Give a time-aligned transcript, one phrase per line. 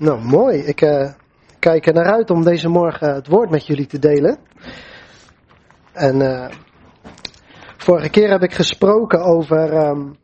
[0.00, 0.58] Nou, mooi.
[0.58, 1.10] Ik uh,
[1.58, 4.38] kijk er naar uit om deze morgen het woord met jullie te delen.
[5.92, 6.48] En uh,
[7.76, 10.16] vorige keer heb ik gesproken over um,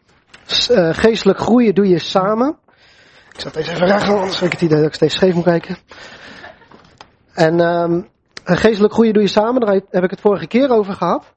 [0.92, 2.58] geestelijk groeien doe je samen.
[3.32, 5.44] Ik zat deze even recht, anders heb ik het idee dat ik steeds scheef moet
[5.44, 5.76] kijken.
[7.32, 8.08] En um,
[8.44, 11.34] geestelijk groeien doe je samen, daar heb ik het vorige keer over gehad.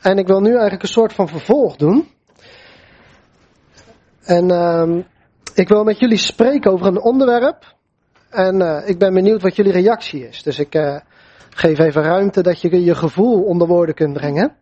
[0.00, 2.08] En ik wil nu eigenlijk een soort van vervolg doen.
[4.24, 5.06] En um,
[5.58, 7.76] ik wil met jullie spreken over een onderwerp.
[8.28, 10.42] En uh, ik ben benieuwd wat jullie reactie is.
[10.42, 10.96] Dus ik uh,
[11.50, 14.56] geef even ruimte dat je je gevoel onder woorden kunt brengen.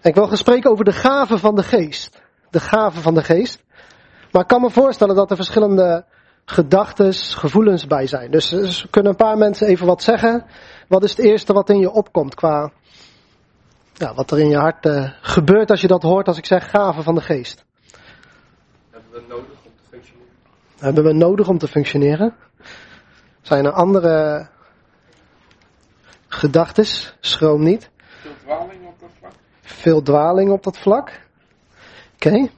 [0.00, 2.20] En ik wil gaan spreken over de gaven van de geest.
[2.50, 3.62] De gaven van de geest.
[4.30, 6.04] Maar ik kan me voorstellen dat er verschillende
[6.44, 8.30] gedachten, gevoelens bij zijn.
[8.30, 10.44] Dus, dus kunnen een paar mensen even wat zeggen.
[10.88, 12.72] Wat is het eerste wat in je opkomt qua
[13.92, 16.70] ja, wat er in je hart uh, gebeurt als je dat hoort als ik zeg
[16.70, 17.64] gaven van de geest?
[18.90, 20.28] Hebben we nodig om te functioneren?
[20.82, 22.34] Hebben we nodig om te functioneren?
[23.42, 24.48] Zijn er andere
[26.28, 26.84] gedachten?
[27.20, 27.90] Schroom niet.
[28.20, 29.32] Veel dwaling op dat vlak?
[29.60, 31.08] Veel dwaling op dat vlak.
[32.14, 32.26] Oké.
[32.28, 32.50] Okay.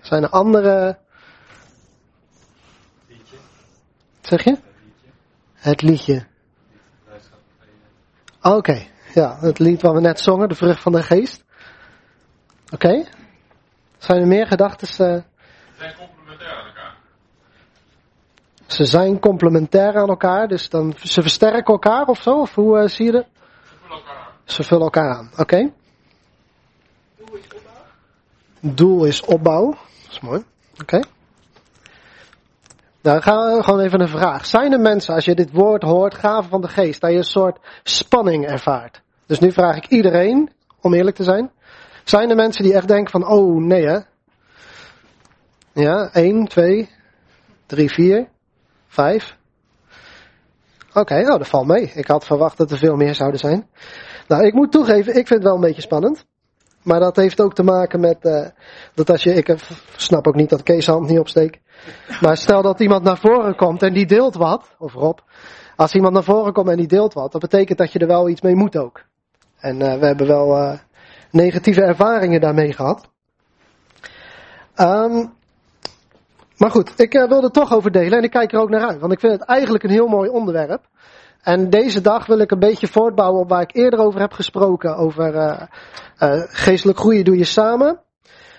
[0.00, 0.98] Zijn er andere.
[3.06, 3.36] Liedje.
[4.20, 4.58] Zeg je?
[5.54, 6.26] Het liedje.
[8.42, 8.90] Oké, okay.
[9.14, 11.44] ja, het lied wat we net zongen, de vrucht van de geest.
[12.64, 12.74] Oké.
[12.74, 13.06] Okay.
[13.98, 14.88] Zijn er meer gedachten?
[14.88, 14.96] Uh...
[14.96, 15.24] Ze
[15.78, 16.96] zijn complementair aan elkaar.
[18.68, 22.40] Ze zijn complementair aan elkaar, dus dan, ze versterken elkaar of zo?
[22.40, 23.26] Of hoe uh, zie je dat?
[23.64, 24.32] Ze vullen elkaar aan.
[24.44, 25.42] Ze vullen elkaar aan, oké.
[25.42, 25.72] Okay.
[27.20, 28.74] Doel is opbouw.
[28.74, 29.66] Doel is opbouw,
[30.02, 30.82] dat is mooi, oké.
[30.82, 31.02] Okay.
[33.02, 34.46] Nou, gaan we gewoon even een vraag.
[34.46, 37.24] Zijn er mensen, als je dit woord hoort, gaven van de geest, dat je een
[37.24, 39.02] soort spanning ervaart?
[39.26, 41.50] Dus nu vraag ik iedereen, om eerlijk te zijn.
[42.04, 43.98] Zijn er mensen die echt denken van, oh nee hè?
[45.72, 46.90] Ja, 1, 2,
[47.66, 48.28] 3, 4,
[48.88, 49.36] 5.
[50.92, 51.92] Oké, nou dat valt mee.
[51.94, 53.68] Ik had verwacht dat er veel meer zouden zijn.
[54.28, 56.26] Nou, ik moet toegeven, ik vind het wel een beetje spannend.
[56.82, 58.46] Maar dat heeft ook te maken met uh,
[58.94, 59.56] dat als je, ik
[59.96, 61.58] snap ook niet dat Kees hand niet opsteekt.
[62.20, 65.18] Maar stel dat iemand naar voren komt en die deelt wat, of Rob.
[65.76, 68.28] Als iemand naar voren komt en die deelt wat, dat betekent dat je er wel
[68.28, 69.04] iets mee moet ook.
[69.58, 70.78] En uh, we hebben wel uh,
[71.30, 73.08] negatieve ervaringen daarmee gehad.
[74.76, 75.32] Um,
[76.58, 78.88] maar goed, ik uh, wil er toch over delen en ik kijk er ook naar
[78.88, 79.00] uit.
[79.00, 80.88] Want ik vind het eigenlijk een heel mooi onderwerp.
[81.42, 84.96] En deze dag wil ik een beetje voortbouwen op waar ik eerder over heb gesproken.
[84.96, 85.62] Over uh,
[86.22, 88.00] uh, geestelijk groeien doe je samen.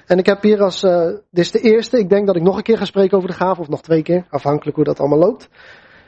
[0.05, 2.63] En ik heb hier als, dit is de eerste, ik denk dat ik nog een
[2.63, 5.49] keer ga spreken over de gaven, of nog twee keer, afhankelijk hoe dat allemaal loopt.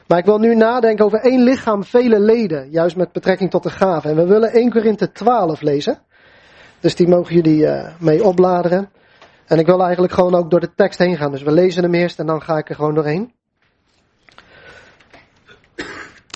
[0.07, 3.69] Maar ik wil nu nadenken over één lichaam, vele leden, juist met betrekking tot de
[3.69, 4.09] gaven.
[4.09, 5.99] En we willen 1 Korinthe 12 lezen.
[6.79, 7.67] Dus die mogen jullie
[7.99, 8.89] mee opbladeren.
[9.51, 11.31] En ik wil eigenlijk gewoon ook door de tekst heen gaan.
[11.31, 13.33] Dus we lezen hem eerst en dan ga ik er gewoon doorheen.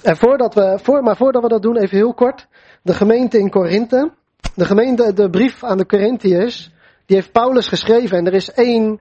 [0.03, 2.47] En voordat we, voor, maar voordat we dat doen, even heel kort.
[2.81, 4.11] De gemeente in Korinthe.
[4.55, 6.73] De gemeente, de brief aan de Corinthiërs,
[7.05, 8.17] die heeft Paulus geschreven.
[8.17, 8.99] En er is één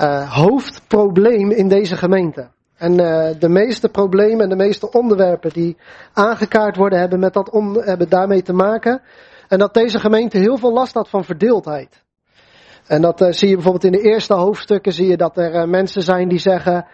[0.00, 2.48] uh, hoofdprobleem in deze gemeente.
[2.76, 5.76] En uh, de meeste problemen en de meeste onderwerpen die
[6.12, 9.02] aangekaart worden, hebben, met dat on, hebben daarmee te maken.
[9.48, 12.03] En dat deze gemeente heel veel last had van verdeeldheid.
[12.86, 15.64] En dat uh, zie je bijvoorbeeld in de eerste hoofdstukken, zie je dat er uh,
[15.64, 16.86] mensen zijn die zeggen,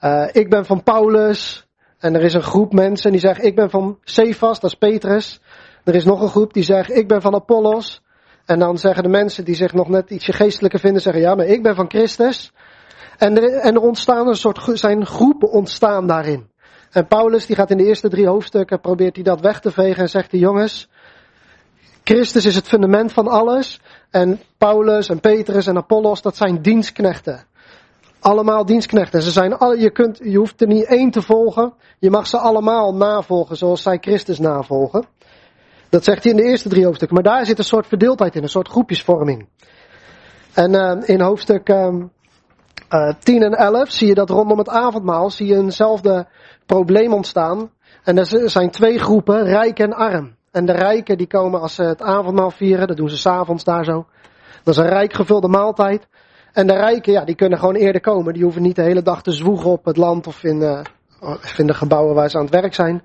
[0.00, 1.66] uh, ik ben van Paulus.
[1.98, 5.40] En er is een groep mensen die zeggen, ik ben van Cephas, dat is Petrus.
[5.84, 8.02] Er is nog een groep die zegt, ik ben van Apollos.
[8.44, 11.46] En dan zeggen de mensen die zich nog net ietsje geestelijker vinden, zeggen, ja, maar
[11.46, 12.52] ik ben van Christus.
[13.18, 16.50] En er, en er ontstaan een soort, zijn groepen ontstaan daarin.
[16.90, 20.02] En Paulus, die gaat in de eerste drie hoofdstukken, probeert hij dat weg te vegen
[20.02, 20.88] en zegt hij, jongens,
[22.04, 23.80] Christus is het fundament van alles.
[24.10, 27.44] En Paulus en Petrus en Apollos, dat zijn dienstknechten.
[28.20, 29.22] Allemaal dienstknechten.
[29.22, 31.72] Ze zijn alle, je, kunt, je hoeft er niet één te volgen.
[31.98, 35.06] Je mag ze allemaal navolgen zoals zij Christus navolgen.
[35.88, 37.22] Dat zegt hij in de eerste drie hoofdstukken.
[37.22, 39.48] Maar daar zit een soort verdeeldheid in, een soort groepjesvorming.
[40.52, 41.88] En uh, in hoofdstuk uh,
[42.90, 46.26] uh, 10 en 11 zie je dat rondom het avondmaal zie je eenzelfde
[46.66, 47.70] probleem ontstaan.
[48.02, 50.34] En er zijn twee groepen, rijk en arm.
[50.54, 53.84] En de rijken die komen als ze het avondmaal vieren, dat doen ze s'avonds daar
[53.84, 54.06] zo.
[54.62, 56.08] Dat is een rijk gevulde maaltijd.
[56.52, 58.32] En de rijken, ja, die kunnen gewoon eerder komen.
[58.32, 60.62] Die hoeven niet de hele dag te zwoegen op het land of in,
[61.20, 63.02] of in de gebouwen waar ze aan het werk zijn.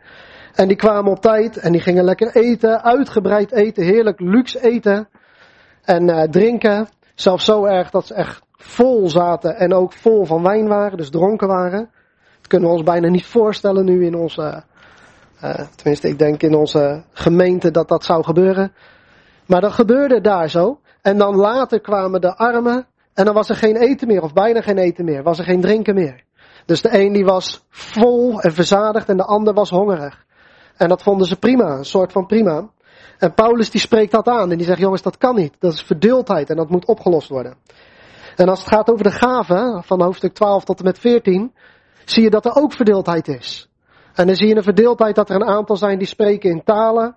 [0.53, 5.09] En die kwamen op tijd en die gingen lekker eten, uitgebreid eten, heerlijk luxe eten.
[5.83, 6.87] En uh, drinken.
[7.15, 11.09] Zelfs zo erg dat ze echt vol zaten en ook vol van wijn waren, dus
[11.09, 11.89] dronken waren.
[12.37, 14.63] Dat kunnen we ons bijna niet voorstellen nu in onze
[15.43, 18.73] uh, tenminste, ik denk in onze gemeente dat dat zou gebeuren.
[19.45, 20.79] Maar dat gebeurde daar zo.
[21.01, 22.87] En dan later kwamen de armen.
[23.13, 25.23] En dan was er geen eten meer, of bijna geen eten meer.
[25.23, 26.23] Was er geen drinken meer.
[26.65, 30.25] Dus de een die was vol en verzadigd en de ander was hongerig.
[30.77, 32.69] En dat vonden ze prima, een soort van prima.
[33.17, 35.55] En Paulus die spreekt dat aan en die zegt, jongens, dat kan niet.
[35.59, 37.55] Dat is verdeeldheid en dat moet opgelost worden.
[38.35, 41.53] En als het gaat over de gaven, van hoofdstuk 12 tot en met 14,
[42.05, 43.68] zie je dat er ook verdeeldheid is.
[44.13, 47.15] En dan zie je een verdeeldheid dat er een aantal zijn die spreken in talen.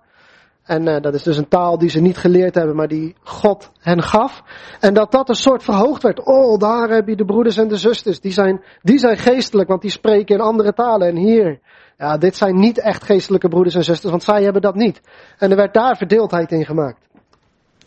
[0.63, 3.71] En uh, dat is dus een taal die ze niet geleerd hebben, maar die God
[3.79, 4.43] hen gaf.
[4.79, 6.25] En dat dat een soort verhoogd werd.
[6.25, 8.19] Oh, daar heb je de broeders en de zusters.
[8.19, 11.07] Die zijn, die zijn geestelijk, want die spreken in andere talen.
[11.07, 11.59] En hier,
[11.97, 15.01] ja, dit zijn niet echt geestelijke broeders en zusters, want zij hebben dat niet.
[15.37, 17.07] En er werd daar verdeeldheid in gemaakt.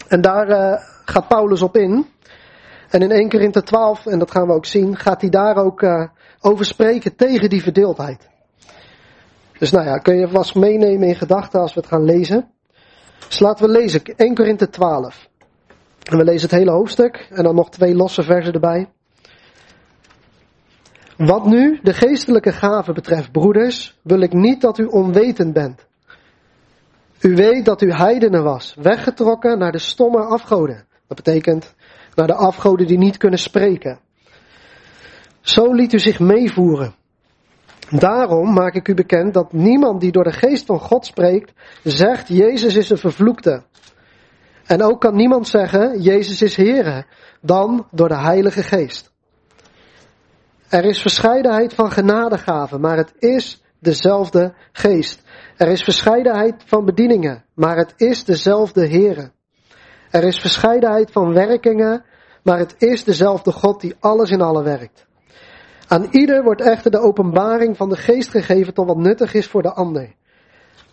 [0.09, 2.06] En daar uh, gaat Paulus op in.
[2.88, 5.82] En in 1 Korinthe 12, en dat gaan we ook zien, gaat hij daar ook
[5.82, 6.06] uh,
[6.41, 8.29] over spreken tegen die verdeeldheid.
[9.58, 12.50] Dus nou ja, kun je vast meenemen in gedachten als we het gaan lezen.
[13.29, 15.29] Dus laten we lezen 1 Korinthe 12.
[16.03, 18.88] En we lezen het hele hoofdstuk en dan nog twee losse versen erbij.
[21.17, 25.87] Wat nu de geestelijke gaven betreft, broeders, wil ik niet dat u onwetend bent.
[27.20, 30.85] U weet dat u heidenen was, weggetrokken naar de stomme afgoden.
[31.06, 31.75] Dat betekent
[32.14, 33.99] naar de afgoden die niet kunnen spreken.
[35.41, 36.94] Zo liet u zich meevoeren.
[37.91, 41.53] Daarom maak ik u bekend dat niemand die door de geest van God spreekt,
[41.83, 43.62] zegt Jezus is een vervloekte.
[44.65, 47.06] En ook kan niemand zeggen Jezus is Heere,
[47.41, 49.15] dan door de Heilige Geest.
[50.69, 55.23] Er is verscheidenheid van genadegaven, maar het is dezelfde geest.
[55.56, 59.31] Er is verscheidenheid van bedieningen, maar het is dezelfde Heere.
[60.11, 62.05] Er is verscheidenheid van werkingen,
[62.43, 65.06] maar het is dezelfde God die alles in alle werkt.
[65.88, 69.62] Aan ieder wordt echter de openbaring van de geest gegeven tot wat nuttig is voor
[69.62, 70.15] de ander.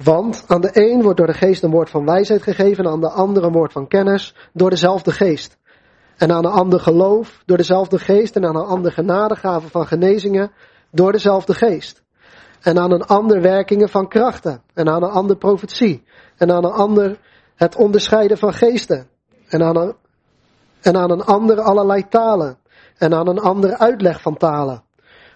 [0.04, 3.10] Want aan de een wordt door de geest een woord van wijsheid gegeven, aan de
[3.10, 5.58] andere een woord van kennis door dezelfde geest.
[6.18, 10.52] En aan een ander geloof door dezelfde geest en aan een ander genadegaven van genezingen
[10.92, 12.04] door dezelfde geest.
[12.62, 16.04] En aan een ander werkingen van krachten en aan een ander profetie
[16.38, 17.20] en aan een ander
[17.56, 19.08] het onderscheiden van geesten
[19.48, 19.96] en aan een,
[20.82, 22.58] en aan een ander allerlei talen
[22.98, 24.83] en aan een ander uitleg van talen.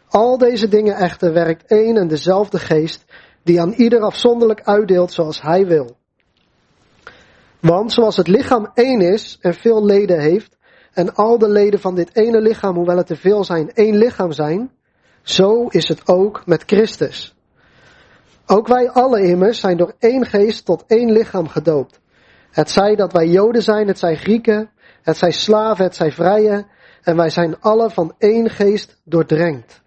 [0.10, 3.06] Al deze dingen echter werkt één en dezelfde geest
[3.44, 5.98] die aan ieder afzonderlijk uitdeelt zoals hij wil.
[7.60, 10.58] Want zoals het lichaam één is en veel leden heeft,
[10.94, 14.32] en al de leden van dit ene lichaam, hoewel het te veel zijn, één lichaam
[14.32, 14.72] zijn,
[15.22, 17.36] zo is het ook met Christus.
[18.46, 22.00] Ook wij alle immers zijn door één geest tot één lichaam gedoopt.
[22.52, 24.70] Het zij dat wij Joden zijn, het zij Grieken,
[25.02, 26.66] het zij slaven, het zij vrije,
[27.02, 29.82] en wij zijn alle van één geest doordrenkt.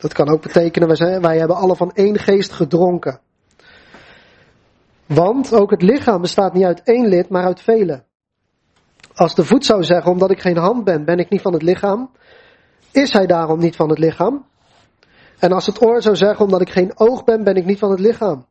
[0.00, 3.20] Dat kan ook betekenen, wij, hebben alle van één geest gedronken.
[5.06, 8.04] Want ook het lichaam bestaat niet uit één lid, maar uit vele.
[9.14, 11.62] Als de voet zou zeggen, omdat ik geen hand ben, ben ik niet van het
[11.62, 12.10] lichaam,
[12.90, 14.44] is hij daarom niet van het lichaam?
[15.38, 17.90] En als het oor zou zeggen, omdat ik geen oog ben, ben ik niet van
[17.90, 18.46] het lichaam,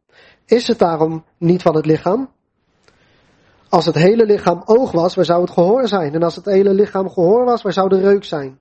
[0.45, 2.29] is het daarom niet van het lichaam?
[3.69, 6.13] Als het hele lichaam oog was, waar zou het gehoor zijn?
[6.13, 8.59] En als het hele lichaam gehoor was, waar zou de reuk zijn?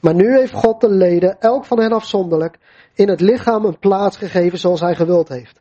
[0.00, 2.58] Maar nu heeft God de leden, elk van hen afzonderlijk,
[2.94, 5.60] in het lichaam een plaats gegeven zoals hij gewild heeft.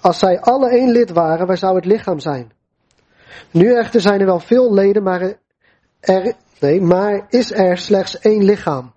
[0.00, 2.52] Als zij alle één lid waren, waar zou het lichaam zijn?
[3.50, 5.34] Nu echter zijn er wel veel leden, maar,
[6.00, 8.92] er, nee, maar is er slechts één lichaam.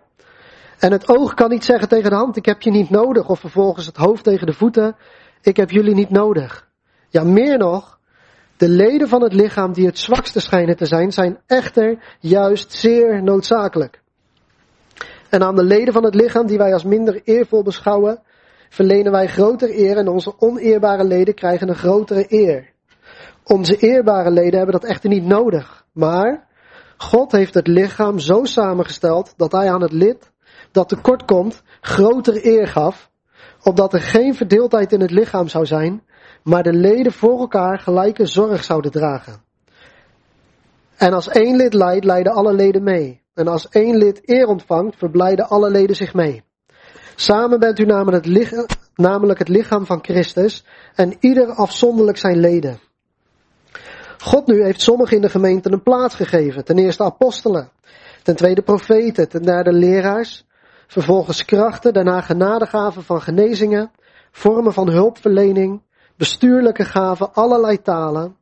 [0.80, 3.40] En het oog kan niet zeggen tegen de hand, ik heb je niet nodig, of
[3.40, 4.96] vervolgens het hoofd tegen de voeten,
[5.42, 6.68] ik heb jullie niet nodig.
[7.10, 8.00] Ja, meer nog,
[8.58, 13.24] de leden van het lichaam die het zwakste schijnen te zijn, zijn echter juist zeer
[13.24, 14.02] noodzakelijk.
[15.30, 18.22] En aan de leden van het lichaam die wij als minder eervol beschouwen,
[18.70, 22.74] verlenen wij groter eer en onze oneerbare leden krijgen een grotere eer.
[23.44, 25.86] Onze eerbare leden hebben dat echter niet nodig.
[25.94, 26.48] Maar
[26.98, 30.32] God heeft het lichaam zo samengesteld dat hij aan het lid
[30.72, 33.10] dat tekort komt groter eer gaf,
[33.64, 36.04] opdat er geen verdeeldheid in het lichaam zou zijn,
[36.44, 39.44] maar de leden voor elkaar gelijke zorg zouden dragen.
[40.98, 43.26] En als één lid lijdt, lijden alle leden mee.
[43.38, 46.44] En als één lid eer ontvangt, verblijden alle leden zich mee.
[47.16, 50.66] Samen bent u namelijk het, lichaam, van Christus
[50.96, 52.80] en ieder afzonderlijk zijn leden.
[54.18, 56.66] God nu heeft sommigen in de gemeente een plaats gegeven.
[56.66, 57.72] Ten eerste apostelen,
[58.24, 60.46] ten tweede profeten, ten derde leraars,
[60.88, 63.92] vervolgens krachten, daarna genadegaven van genezingen,
[64.32, 65.82] vormen van hulpverlening,
[66.16, 68.36] bestuurlijke gaven, allerlei talen.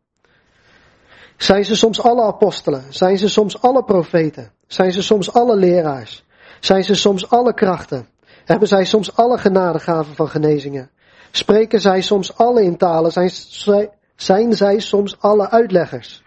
[1.38, 2.84] Zijn ze soms alle apostelen?
[2.90, 4.55] Zijn ze soms alle profeten?
[4.68, 6.26] Zijn ze soms alle leraars?
[6.60, 8.08] Zijn ze soms alle krachten?
[8.46, 10.90] Hebben zij soms alle genadegaven van genezingen?
[11.32, 13.12] Spreken zij soms alle in talen?
[13.12, 16.24] Zijn, zij, zijn zij soms alle uitleggers?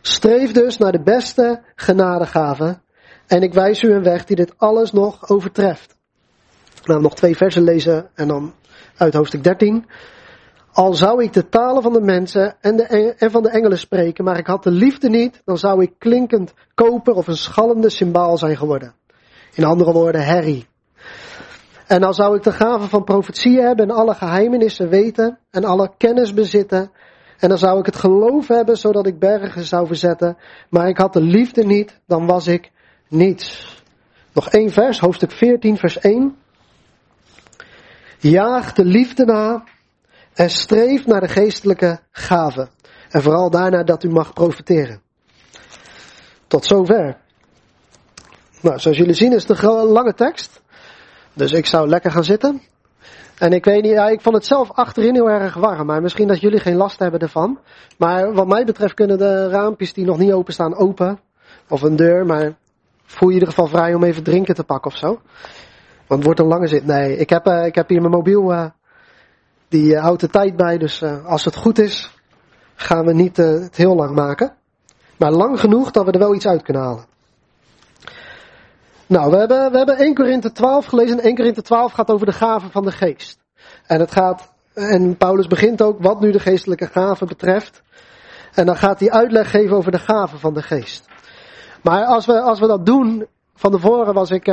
[0.00, 2.82] Streef dus naar de beste genadegaven
[3.26, 5.96] En ik wijs u een weg die dit alles nog overtreft.
[6.84, 8.54] Nou, nog twee versen lezen en dan
[8.96, 9.86] uit hoofdstuk 13.
[10.74, 12.84] Al zou ik de talen van de mensen en, de,
[13.18, 16.54] en van de engelen spreken, maar ik had de liefde niet, dan zou ik klinkend
[16.74, 18.94] koper of een schallende symbaal zijn geworden.
[19.54, 20.66] In andere woorden, herrie.
[21.86, 25.92] En dan zou ik de gave van profetie hebben en alle geheimenissen weten en alle
[25.96, 26.90] kennis bezitten.
[27.38, 30.36] En dan zou ik het geloof hebben zodat ik bergen zou verzetten.
[30.70, 32.70] Maar ik had de liefde niet, dan was ik
[33.08, 33.76] niets.
[34.32, 36.36] Nog één vers, hoofdstuk 14, vers 1.
[38.18, 39.64] Jaag de liefde na
[40.34, 42.68] en streef naar de geestelijke gaven.
[43.10, 45.00] En vooral daarna dat u mag profiteren.
[46.46, 47.16] Tot zover.
[48.60, 50.62] Nou, zoals jullie zien is het een lange tekst.
[51.32, 52.62] Dus ik zou lekker gaan zitten.
[53.38, 55.86] En ik weet niet, ja, ik vond het zelf achterin heel erg warm.
[55.86, 57.58] Maar misschien dat jullie geen last hebben ervan.
[57.98, 61.20] Maar wat mij betreft kunnen de raampjes die nog niet openstaan open.
[61.68, 62.54] Of een deur, maar
[63.04, 65.20] voel je in ieder geval vrij om even drinken te pakken of zo.
[66.06, 66.86] Want het wordt een lange zit.
[66.86, 68.66] Nee, ik heb, uh, ik heb hier mijn mobiel, uh,
[69.74, 70.78] die uh, houdt de tijd bij.
[70.78, 72.10] Dus als het goed is,
[72.74, 74.54] gaan we niet het heel lang maken.
[75.16, 77.06] Maar lang genoeg dat we er wel iets uit kunnen halen.
[79.06, 81.20] Nou, we hebben, we hebben 1 Korinthe 12 gelezen.
[81.20, 83.38] 1 Korinthe 12 gaat over de gaven van de geest.
[83.86, 87.82] En het gaat, en Paulus begint ook wat nu de geestelijke gaven betreft.
[88.52, 91.04] En dan gaat hij uitleg geven over de gaven van de geest.
[91.82, 94.46] Maar als we, als we dat doen, van tevoren was ik,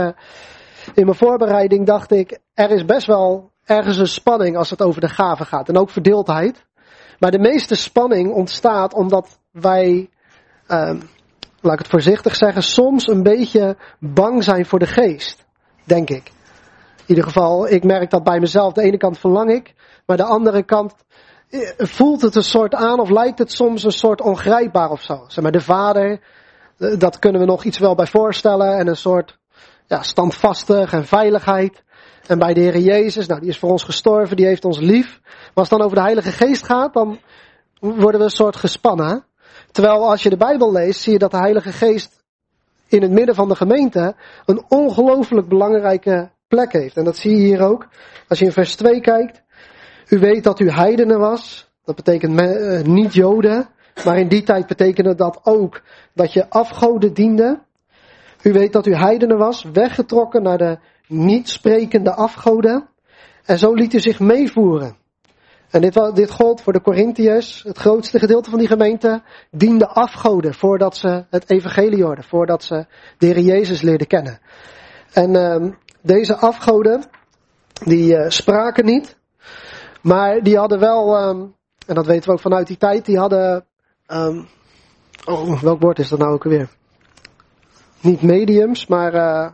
[0.94, 5.02] in mijn voorbereiding dacht ik, er is best wel ergens een spanning als het over
[5.02, 5.70] de gaven gaat.
[5.70, 6.66] En ook verdeeldheid.
[7.20, 10.10] Maar de meeste spanning ontstaat omdat wij,
[10.68, 10.94] uh,
[11.62, 15.46] laat ik het voorzichtig zeggen, soms een beetje bang zijn voor de geest.
[15.84, 16.32] Denk ik.
[16.96, 18.74] In ieder geval, ik merk dat bij mezelf.
[18.74, 19.74] De ene kant verlang ik,
[20.06, 20.94] maar de andere kant
[21.50, 25.24] eh, voelt het een soort aan of lijkt het soms een soort ongrijpbaar of zo.
[25.28, 26.20] Zeg maar, de vader,
[26.78, 29.38] eh, dat kunnen we nog iets wel bij voorstellen en een soort
[29.88, 31.84] ja, standvastig en veiligheid.
[32.32, 35.20] En bij de Heer Jezus, nou die is voor ons gestorven, die heeft ons lief.
[35.24, 37.20] Maar als het dan over de Heilige Geest gaat, dan
[37.80, 39.26] worden we een soort gespannen.
[39.72, 42.24] Terwijl als je de Bijbel leest, zie je dat de Heilige Geest
[42.88, 46.98] in het midden van de gemeente een ongelooflijk belangrijke plek heeft.
[46.98, 47.88] En dat zie je hier ook.
[48.28, 49.42] Als je in vers 2 kijkt.
[50.08, 51.72] U weet dat u heidenen was.
[51.84, 53.70] Dat betekent eh, niet Joden.
[54.06, 55.82] Maar in die tijd betekende dat ook
[56.14, 57.60] dat je afgoden diende.
[58.42, 60.78] U weet dat u heidenen was, weggetrokken naar de
[61.12, 62.90] niet sprekende afgoden.
[63.46, 64.96] En zo liet u zich meevoeren.
[65.70, 67.64] En dit, dit gold voor de Corinthiërs.
[67.64, 72.24] Het grootste gedeelte van die gemeente diende afgoden voordat ze het evangelie hoorden.
[72.24, 72.86] Voordat ze
[73.18, 74.40] de Heer Jezus leerden kennen.
[75.14, 77.04] En uh, deze afgoden,
[77.86, 79.18] die uh, spraken niet.
[80.02, 81.56] Maar die hadden wel, um,
[81.88, 83.66] en dat weten we ook vanuit die tijd, die hadden,
[84.08, 84.48] um,
[85.26, 86.70] oh, welk woord is dat nou ook weer?
[88.02, 89.52] Niet mediums, maar uh,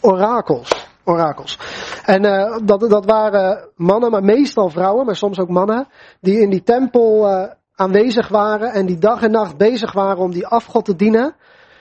[0.00, 0.86] orakels.
[1.04, 1.58] Orakels.
[2.04, 5.88] En uh, dat, dat waren mannen, maar meestal vrouwen, maar soms ook mannen,
[6.20, 10.30] die in die tempel uh, aanwezig waren en die dag en nacht bezig waren om
[10.30, 11.34] die afgod te dienen.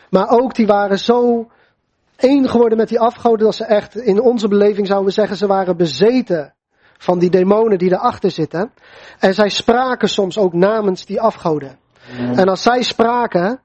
[0.10, 1.48] Maar ook die waren zo
[2.16, 5.48] één geworden met die afgoden dat ze echt, in onze beleving zouden we zeggen, ze
[5.48, 6.54] waren bezeten
[6.98, 8.72] van die demonen die erachter zitten.
[9.20, 11.78] En zij spraken soms ook namens die afgoden.
[12.18, 13.62] En als zij spraken,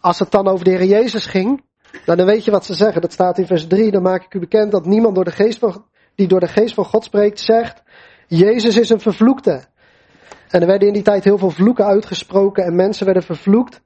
[0.00, 1.64] als het dan over de Heer Jezus ging,
[2.04, 3.00] nou, dan weet je wat ze zeggen.
[3.00, 3.90] Dat staat in vers 3.
[3.90, 5.84] Dan maak ik u bekend dat niemand door de geest van,
[6.14, 7.82] die door de geest van God spreekt, zegt,
[8.26, 9.64] Jezus is een vervloekte.
[10.48, 13.80] En er werden in die tijd heel veel vloeken uitgesproken en mensen werden vervloekt.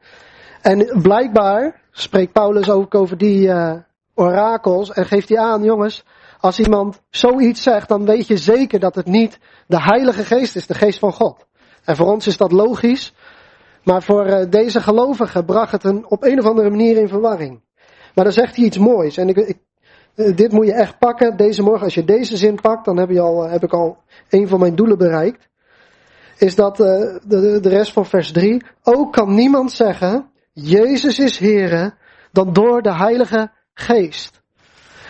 [0.63, 3.73] En blijkbaar spreekt Paulus ook over die uh,
[4.15, 6.05] orakels en geeft hij aan, jongens,
[6.41, 10.67] als iemand zoiets zegt, dan weet je zeker dat het niet de Heilige Geest is,
[10.67, 11.47] de Geest van God.
[11.85, 13.15] En voor ons is dat logisch,
[13.85, 17.61] maar voor uh, deze gelovigen bracht het een, op een of andere manier in verwarring.
[18.15, 19.17] Maar dan zegt hij iets moois.
[19.17, 19.59] En ik, ik,
[20.15, 21.37] eh, dit moet je echt pakken.
[21.37, 23.99] Deze morgen, als je deze zin pakt, dan heb, je al, heb ik al
[24.29, 25.49] een van mijn doelen bereikt.
[26.39, 26.87] Is dat uh,
[27.27, 28.63] de, de rest van vers 3.
[28.83, 31.95] Ook kan niemand zeggen, Jezus is Heere,
[32.33, 34.43] dan door de Heilige Geest.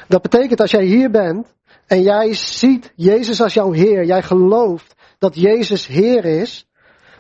[0.08, 1.54] Dat betekent als jij hier bent
[1.86, 6.68] en jij ziet Jezus als jouw Heer, jij gelooft dat Jezus Heer is,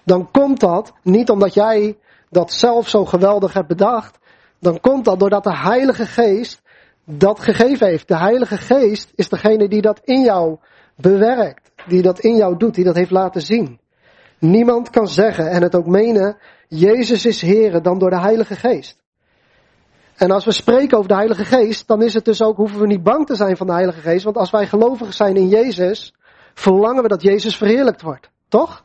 [0.04, 1.98] dan komt dat niet omdat jij
[2.30, 4.18] dat zelf zo geweldig hebt bedacht,
[4.60, 6.62] dan komt dat doordat de Heilige Geest
[7.04, 8.08] dat gegeven heeft.
[8.08, 10.58] De Heilige Geest is degene die dat in jou
[10.96, 13.80] bewerkt, die dat in jou doet, die dat heeft laten zien.
[14.38, 16.36] Niemand kan zeggen en het ook menen,
[16.68, 18.98] Jezus is Heer dan door de Heilige Geest.
[20.16, 22.86] En als we spreken over de Heilige Geest, dan is het dus ook, hoeven we
[22.86, 26.14] niet bang te zijn van de Heilige Geest, want als wij gelovigen zijn in Jezus,
[26.54, 28.30] verlangen we dat Jezus verheerlijkt wordt.
[28.48, 28.84] Toch?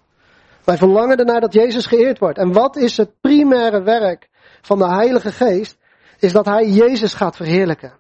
[0.64, 2.38] Wij verlangen ernaar dat Jezus geëerd wordt.
[2.38, 4.30] En wat is het primaire werk
[4.66, 5.78] van de Heilige Geest,
[6.20, 7.94] is dat hij Jezus gaat verheerlijken.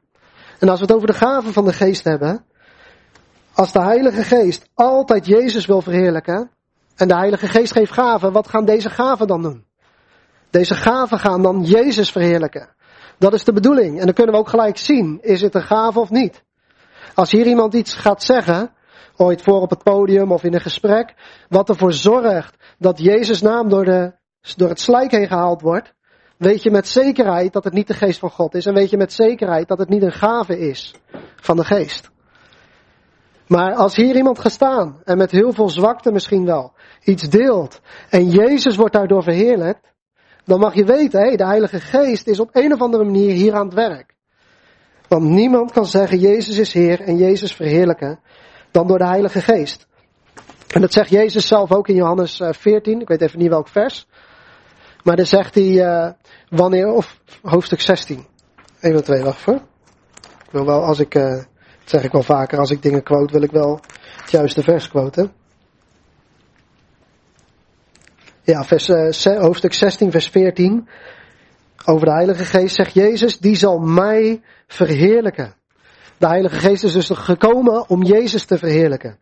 [0.59, 2.45] En als we het over de gaven van de geest hebben,
[3.53, 6.49] als de Heilige Geest altijd Jezus wil verheerlijken,
[6.95, 9.65] en de Heilige Geest geeft gaven, wat gaan deze gaven dan doen?
[10.49, 12.69] Deze gaven gaan dan Jezus verheerlijken.
[13.17, 13.99] Dat is de bedoeling.
[13.99, 16.43] En dan kunnen we ook gelijk zien, is het een gave of niet?
[17.13, 18.71] Als hier iemand iets gaat zeggen,
[19.15, 21.13] ooit voor op het podium of in een gesprek,
[21.49, 24.13] wat ervoor zorgt dat Jezus naam door, de,
[24.55, 25.94] door het slijk heen gehaald wordt,
[26.37, 28.65] weet je met zekerheid dat het niet de geest van God is.
[28.65, 30.95] En weet je met zekerheid dat het niet een gave is
[31.35, 32.13] van de geest.
[33.47, 36.73] Maar als hier iemand gaat staan en met heel veel zwakte misschien wel
[37.03, 39.93] iets deelt en Jezus wordt daardoor verheerlijkt,
[40.45, 43.53] dan mag je weten, hé, de Heilige Geest is op een of andere manier hier
[43.53, 44.13] aan het werk.
[45.07, 48.19] Want niemand kan zeggen Jezus is Heer en Jezus verheerlijken
[48.71, 49.87] dan door de Heilige Geest.
[50.73, 53.67] En dat zegt Jezus zelf ook in Johannes 14, eh, ik weet even niet welk
[53.67, 54.07] vers.
[55.05, 56.09] Maar dan zegt hij, uh,
[56.49, 58.25] wanneer, of hoofdstuk 16.
[58.79, 59.61] Even twee, wacht voor.
[60.45, 61.45] Ik wil wel, als ik, uh, dat
[61.85, 63.79] zeg ik wel vaker, als ik dingen quote, wil ik wel
[64.21, 65.31] het juiste vers quoten.
[68.43, 68.89] Ja, vers,
[69.25, 70.87] uh, hoofdstuk 16, vers 14.
[71.85, 75.55] Over de Heilige Geest zegt Jezus, die zal mij verheerlijken.
[76.17, 79.19] De Heilige Geest is dus gekomen om Jezus te verheerlijken.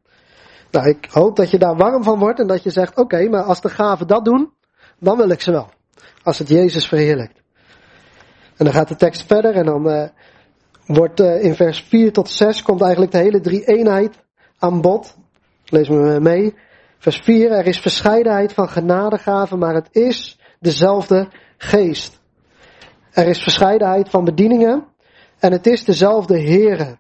[0.72, 3.44] Nou, ik hoop dat je daar warm van wordt en dat je zegt, oké, maar
[3.44, 4.54] als de gaven dat doen,
[5.04, 5.70] dan wil ik ze wel.
[6.24, 7.42] Als het Jezus verheerlijkt.
[8.58, 10.08] En dan gaat de tekst verder en dan uh,
[10.86, 14.24] wordt uh, in vers 4 tot 6 komt eigenlijk de hele drie eenheid
[14.58, 15.16] aan bod.
[15.66, 16.56] Lees me mee.
[16.98, 22.22] Vers 4, er is verscheidenheid van genadegaven, maar het is dezelfde geest.
[23.12, 24.86] Er is verscheidenheid van bedieningen
[25.40, 26.98] en het is dezelfde Here.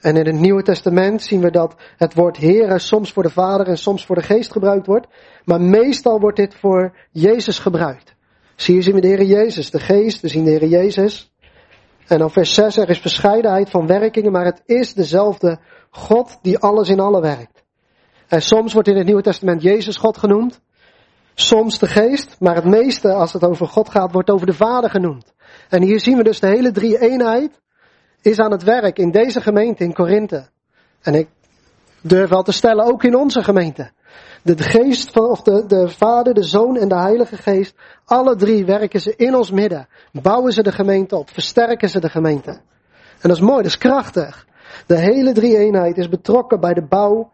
[0.00, 3.66] En in het Nieuwe Testament zien we dat het woord Here soms voor de Vader
[3.66, 5.06] en soms voor de Geest gebruikt wordt,
[5.44, 8.14] maar meestal wordt dit voor Jezus gebruikt.
[8.56, 11.32] Zie je zien we de Heer Jezus, de Geest, we zien de Heer Jezus.
[12.06, 15.58] En dan vers 6, er is verscheidenheid van werkingen, maar het is dezelfde
[15.90, 17.64] God die alles in alle werkt.
[18.28, 20.60] En soms wordt in het Nieuwe Testament Jezus God genoemd,
[21.34, 24.90] soms de Geest, maar het meeste als het over God gaat, wordt over de Vader
[24.90, 25.32] genoemd.
[25.68, 27.60] En hier zien we dus de hele drie eenheid
[28.22, 30.48] is aan het werk in deze gemeente in Korinthe.
[31.02, 31.28] En ik
[32.00, 33.90] durf wel te stellen, ook in onze gemeente.
[34.42, 38.64] De geest van, of de, de Vader, de Zoon en de Heilige Geest, alle drie
[38.64, 39.88] werken ze in ons midden.
[40.12, 42.50] Bouwen ze de gemeente op, versterken ze de gemeente.
[43.20, 44.46] En dat is mooi, dat is krachtig.
[44.86, 47.30] De hele drie eenheid is betrokken bij de bouw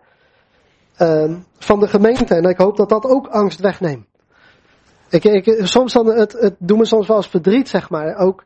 [0.98, 2.34] uh, van de gemeente.
[2.34, 4.06] En ik hoop dat dat ook angst wegneemt.
[5.08, 8.16] Ik, ik, soms dan, het, het doen me soms wel eens verdriet, zeg maar.
[8.16, 8.44] Ook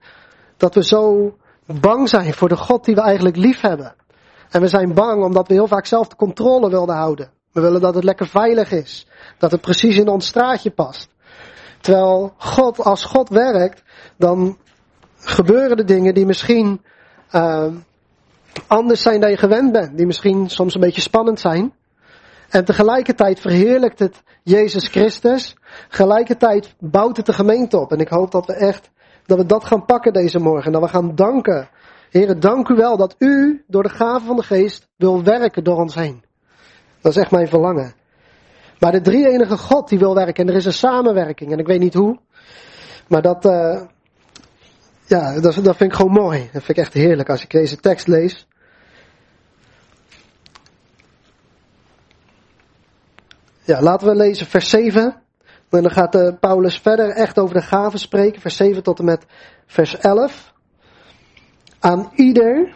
[0.56, 1.34] dat we zo
[1.80, 3.94] bang zijn voor de God die we eigenlijk lief hebben.
[4.50, 7.30] En we zijn bang omdat we heel vaak zelf de controle wilden houden.
[7.52, 9.06] We willen dat het lekker veilig is.
[9.38, 11.08] Dat het precies in ons straatje past.
[11.80, 13.82] Terwijl God, als God werkt,
[14.16, 14.58] dan
[15.18, 16.82] gebeuren de dingen die misschien
[17.32, 17.66] uh,
[18.66, 19.96] anders zijn dan je gewend bent.
[19.96, 21.72] Die misschien soms een beetje spannend zijn.
[22.48, 25.56] En tegelijkertijd verheerlijkt het Jezus Christus.
[25.88, 27.92] Tegelijkertijd bouwt het de gemeente op.
[27.92, 28.90] En ik hoop dat we echt,
[29.28, 30.72] dat we dat gaan pakken deze morgen.
[30.72, 31.68] Dat we gaan danken.
[32.10, 35.76] Heren, dank u wel dat u door de gave van de geest wil werken door
[35.76, 36.24] ons heen.
[37.00, 37.94] Dat is echt mijn verlangen.
[38.78, 40.44] Maar de drie enige God die wil werken.
[40.44, 41.52] En er is een samenwerking.
[41.52, 42.18] En ik weet niet hoe.
[43.08, 43.80] Maar dat, uh,
[45.06, 46.38] ja, dat, dat vind ik gewoon mooi.
[46.52, 48.46] Dat vind ik echt heerlijk als ik deze tekst lees.
[53.64, 55.22] Ja, laten we lezen vers 7.
[55.70, 58.40] En dan gaat uh, Paulus verder echt over de gaven spreken.
[58.40, 59.26] Vers 7 tot en met
[59.66, 60.52] vers 11.
[61.78, 62.74] Aan ieder,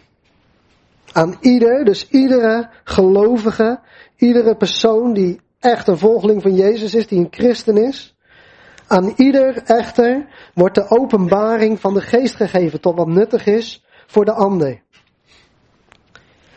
[1.13, 3.81] aan ieder, dus iedere gelovige,
[4.17, 8.17] iedere persoon die echt een volgeling van Jezus is, die een christen is.
[8.87, 14.25] Aan ieder echter wordt de openbaring van de geest gegeven tot wat nuttig is voor
[14.25, 14.83] de ander.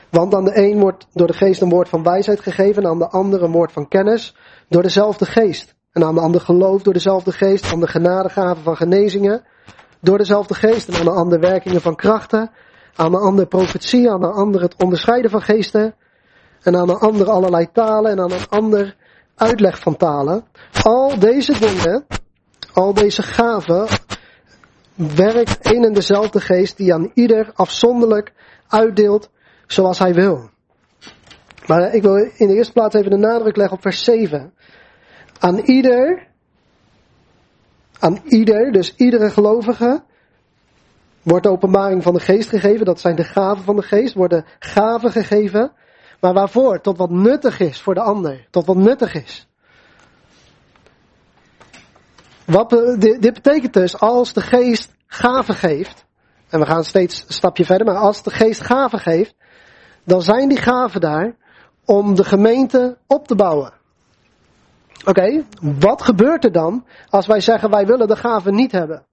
[0.09, 2.99] Want aan de een wordt door de geest een woord van wijsheid gegeven, en aan
[2.99, 4.35] de ander een woord van kennis
[4.67, 5.74] door dezelfde geest.
[5.95, 9.43] En aan de ander geloof door dezelfde geest, aan de genadegaven van genezingen
[10.01, 12.51] door dezelfde geest, en aan de ander werkingen van krachten,
[12.95, 15.95] aan de ander profetie, aan de ander het onderscheiden van geesten,
[16.63, 18.95] en aan de ander allerlei talen, en aan een ander
[19.35, 20.45] uitleg van talen.
[20.83, 22.05] Al deze dingen,
[22.73, 23.87] al deze gaven,
[24.95, 28.33] werkt één en dezelfde geest die aan ieder afzonderlijk
[28.67, 29.29] uitdeelt
[29.67, 30.49] zoals hij wil.
[31.65, 34.53] Maar ik wil in de eerste plaats even de nadruk leggen op vers 7.
[35.39, 36.27] Aan ieder,
[37.99, 40.03] aan ieder, dus iedere gelovige,
[41.21, 42.85] wordt de openbaring van de geest gegeven.
[42.85, 45.71] Dat zijn de gaven van de geest, worden gaven gegeven.
[46.19, 46.81] Maar waarvoor?
[46.81, 48.47] Tot wat nuttig is voor de ander.
[48.49, 49.47] Tot wat nuttig is.
[52.45, 56.05] Wat, dit, dit betekent dus, als de geest gaven geeft,
[56.49, 57.85] En we gaan steeds een stapje verder.
[57.85, 59.35] Maar als de geest gaven geeft,
[60.03, 61.35] dan zijn die gaven daar
[61.85, 63.73] om de gemeente op te bouwen.
[65.05, 65.43] Oké,
[65.79, 69.05] wat gebeurt er dan als wij zeggen wij willen de gaven niet hebben?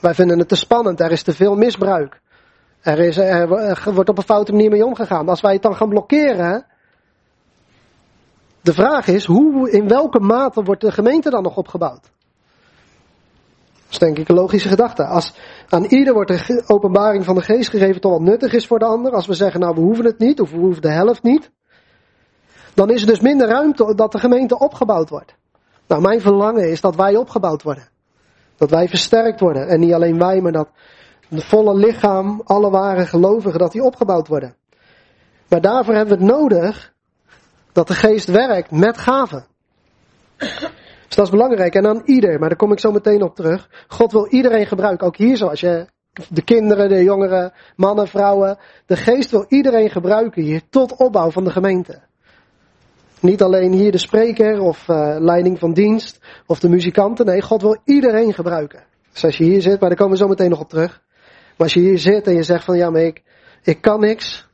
[0.00, 2.20] Wij vinden het te spannend, er is te veel misbruik.
[2.80, 5.28] Er, is, er wordt op een foute manier mee omgegaan.
[5.28, 6.66] Als wij het dan gaan blokkeren,
[8.60, 12.02] de vraag is, hoe, in welke mate wordt de gemeente dan nog opgebouwd?
[12.02, 15.06] Dat is denk ik een logische gedachte.
[15.06, 15.34] Als
[15.68, 18.84] aan ieder wordt de openbaring van de geest gegeven tot wat nuttig is voor de
[18.84, 19.12] ander.
[19.12, 21.50] Als we zeggen, nou we hoeven het niet, of we hoeven de helft niet.
[22.74, 25.34] Dan is er dus minder ruimte dat de gemeente opgebouwd wordt.
[25.86, 27.88] Nou, mijn verlangen is dat wij opgebouwd worden.
[28.56, 29.68] Dat wij versterkt worden.
[29.68, 30.68] En niet alleen wij, maar dat
[31.28, 34.54] de volle lichaam, alle ware gelovigen, dat die opgebouwd worden.
[35.48, 36.92] Maar daarvoor hebben we het nodig
[37.72, 39.46] dat de geest werkt met gaven.
[40.36, 41.74] Dus dat is belangrijk.
[41.74, 43.84] En aan ieder, maar daar kom ik zo meteen op terug.
[43.88, 45.06] God wil iedereen gebruiken.
[45.06, 45.86] Ook hier zoals je
[46.28, 48.58] de kinderen, de jongeren, mannen, vrouwen.
[48.86, 52.02] De geest wil iedereen gebruiken hier tot opbouw van de gemeente.
[53.22, 57.26] Niet alleen hier de spreker of uh, leiding van dienst of de muzikanten.
[57.26, 58.84] Nee, God wil iedereen gebruiken.
[59.12, 61.02] Dus als je hier zit, maar daar komen we zo meteen nog op terug.
[61.56, 63.22] Maar als je hier zit en je zegt van ja, maar ik,
[63.62, 64.48] ik kan niks.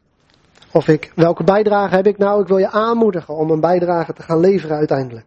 [0.73, 2.41] Of ik, welke bijdrage heb ik nou?
[2.43, 5.27] Ik wil je aanmoedigen om een bijdrage te gaan leveren uiteindelijk.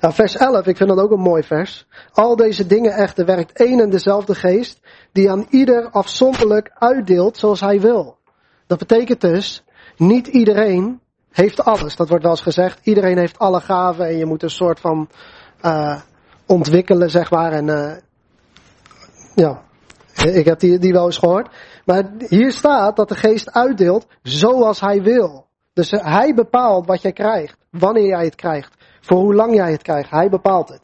[0.00, 1.86] Nou, vers 11, ik vind dat ook een mooi vers.
[2.12, 4.80] Al deze dingen echter werkt één en dezelfde geest,
[5.12, 8.18] die aan ieder afzonderlijk uitdeelt zoals hij wil.
[8.66, 9.64] Dat betekent dus,
[9.96, 11.96] niet iedereen heeft alles.
[11.96, 15.08] Dat wordt wel eens gezegd, iedereen heeft alle gaven en je moet een soort van
[15.62, 16.00] uh,
[16.46, 17.52] ontwikkelen, zeg maar.
[17.52, 17.92] En uh,
[19.34, 19.62] ja,
[20.24, 21.48] ik heb die, die wel eens gehoord.
[21.84, 25.46] Maar hier staat dat de geest uitdeelt zoals hij wil.
[25.72, 29.82] Dus hij bepaalt wat jij krijgt, wanneer jij het krijgt, voor hoe lang jij het
[29.82, 30.10] krijgt.
[30.10, 30.80] Hij bepaalt het.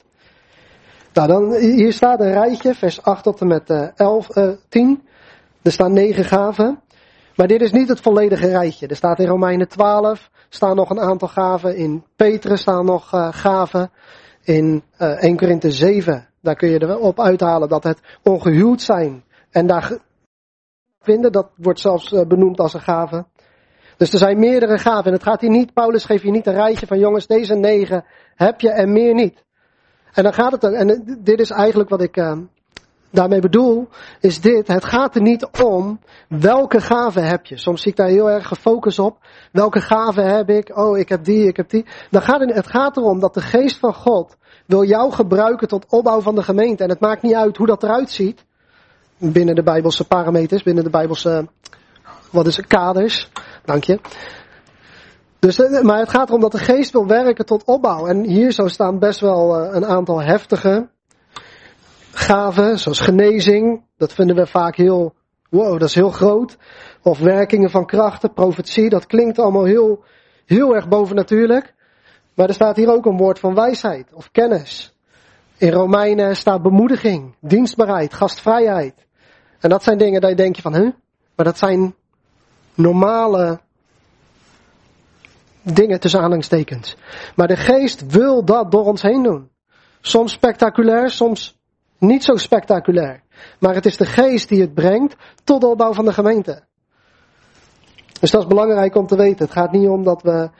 [1.12, 5.02] Nou, dan, hier staat een rijtje, vers 8 tot en met uh, 11, uh, 10.
[5.62, 6.81] Er staan negen gaven.
[7.36, 8.86] Maar dit is niet het volledige rijtje.
[8.86, 11.76] Er staat in Romeinen 12 staan nog een aantal gaven.
[11.76, 13.90] In Petrus staan nog uh, gaven.
[14.42, 19.24] In uh, 1 Korinthe 7, daar kun je er op uithalen dat het ongehuwd zijn.
[19.50, 19.98] En daar
[21.00, 23.26] vinden, dat wordt zelfs uh, benoemd als een gave.
[23.96, 25.04] Dus er zijn meerdere gaven.
[25.04, 28.04] En het gaat hier niet, Paulus geeft hier niet een rijtje van jongens, deze negen
[28.34, 29.44] heb je en meer niet.
[30.12, 32.16] En dan gaat het en dit is eigenlijk wat ik
[33.12, 33.88] daarmee bedoel,
[34.20, 34.68] is dit.
[34.68, 37.58] Het gaat er niet om welke gaven heb je.
[37.58, 39.18] Soms zie ik daar heel erg gefocust op.
[39.52, 40.76] Welke gaven heb ik?
[40.76, 41.86] Oh, ik heb die, ik heb die.
[42.10, 46.20] Dan gaat het, gaat erom dat de geest van God wil jou gebruiken tot opbouw
[46.20, 46.82] van de gemeente.
[46.82, 48.44] En het maakt niet uit hoe dat eruit ziet.
[49.18, 51.48] Binnen de Bijbelse parameters, binnen de Bijbelse,
[52.30, 53.30] wat is het, kaders.
[53.64, 54.00] Dank je.
[55.38, 58.06] Dus, eh, maar het gaat erom dat de geest wil werken tot opbouw.
[58.06, 60.88] En hier zo staan best wel uh, een aantal heftige
[62.14, 63.84] gaven, zoals genezing.
[63.96, 65.14] Dat vinden we vaak heel,
[65.50, 66.56] wow, dat is heel groot.
[67.02, 70.04] Of werkingen van krachten, profetie, dat klinkt allemaal heel,
[70.46, 71.74] heel erg bovennatuurlijk.
[72.34, 74.96] Maar er staat hier ook een woord van wijsheid of kennis.
[75.56, 79.06] In Romeinen staat bemoediging, dienstbaarheid, gastvrijheid.
[79.60, 80.90] En dat zijn dingen dat je van, huh?
[81.34, 81.94] Maar dat zijn
[82.74, 83.60] normale
[85.62, 86.96] dingen tussen aanhalingstekens.
[87.36, 89.50] Maar de geest wil dat door ons heen doen.
[90.00, 91.60] Soms spectaculair, soms
[92.02, 93.22] niet zo spectaculair.
[93.60, 96.62] Maar het is de geest die het brengt tot de opbouw van de gemeente.
[98.20, 99.44] Dus dat is belangrijk om te weten.
[99.44, 100.50] Het gaat niet om dat we,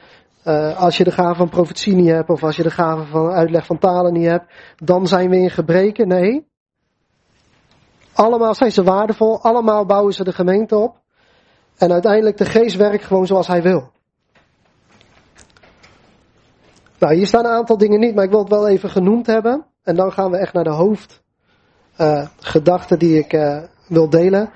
[0.45, 3.31] uh, als je de gave van profetie niet hebt, of als je de gave van
[3.31, 6.07] uitleg van talen niet hebt, dan zijn we in gebreken.
[6.07, 6.47] Nee.
[8.13, 11.01] Allemaal zijn ze waardevol, allemaal bouwen ze de gemeente op.
[11.77, 13.91] En uiteindelijk de geest werkt gewoon zoals hij wil.
[16.99, 19.65] Nou, hier staan een aantal dingen niet, maar ik wil het wel even genoemd hebben.
[19.83, 21.22] En dan gaan we echt naar de hoofdgedachten
[21.97, 22.27] uh,
[22.97, 24.49] die ik uh, wil delen.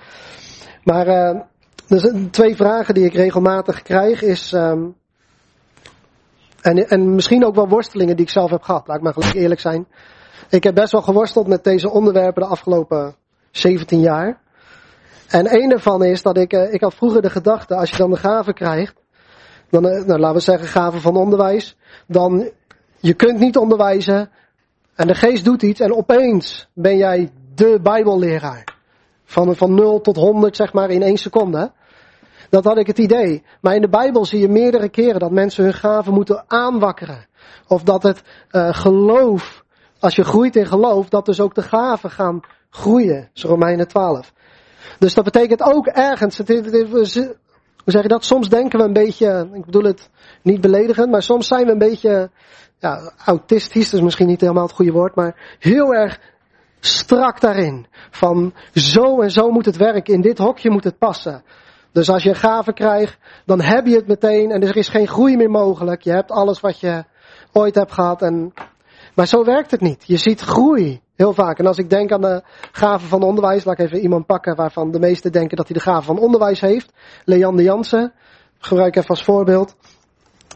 [0.84, 1.42] Maar uh,
[1.88, 4.96] zijn twee vragen die ik regelmatig krijg is, um,
[6.62, 9.34] en, en misschien ook wel worstelingen die ik zelf heb gehad, laat ik maar gelijk
[9.34, 9.88] eerlijk zijn.
[10.50, 13.16] Ik heb best wel geworsteld met deze onderwerpen de afgelopen
[13.52, 14.40] 17 jaar.
[15.28, 18.18] En een ervan is dat ik, ik had vroeger de gedachte, als je dan de
[18.18, 18.96] gave krijgt,
[19.70, 22.52] dan, nou, laten we zeggen gave van onderwijs, dan
[23.00, 24.30] je kunt niet onderwijzen
[24.98, 28.76] en de geest doet iets en opeens ben jij de bijbelleraar.
[29.26, 31.72] Van, van 0 tot 100 zeg maar in één seconde.
[32.50, 33.44] Dat had ik het idee.
[33.62, 37.26] Maar in de Bijbel zie je meerdere keren dat mensen hun gaven moeten aanwakkeren.
[37.68, 39.64] Of dat het uh, geloof,
[40.00, 43.30] als je groeit in geloof, dat dus ook de gaven gaan groeien.
[43.34, 44.34] Is Romeinen 12.
[45.00, 46.90] Dus dat betekent ook ergens, het, het,
[47.88, 48.26] hoe zeg je dat?
[48.26, 50.10] Soms denken we een beetje, ik bedoel het
[50.42, 52.30] niet beledigend, maar soms zijn we een beetje,
[52.80, 56.20] ja, autistisch, is misschien niet helemaal het goede woord, maar heel erg
[56.80, 57.86] strak daarin.
[58.12, 61.44] Van zo en zo moet het werken, in dit hokje moet het passen.
[61.92, 65.08] Dus als je een gave krijgt, dan heb je het meteen en er is geen
[65.08, 66.02] groei meer mogelijk.
[66.02, 67.04] Je hebt alles wat je
[67.52, 68.22] ooit hebt gehad.
[68.22, 68.54] En...
[69.16, 70.04] Maar zo werkt het niet.
[70.08, 71.60] Je ziet groei heel vaak.
[71.60, 74.92] En als ik denk aan de gave van onderwijs, laat ik even iemand pakken waarvan
[74.92, 76.94] de meesten denken dat hij de gave van onderwijs heeft.
[77.24, 78.14] Leanne Jansen,
[78.60, 79.76] gebruik even als voorbeeld.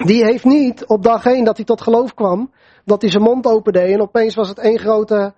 [0.05, 2.51] Die heeft niet op dag één dat hij tot geloof kwam,
[2.85, 5.33] dat hij zijn mond opende en opeens was het één grote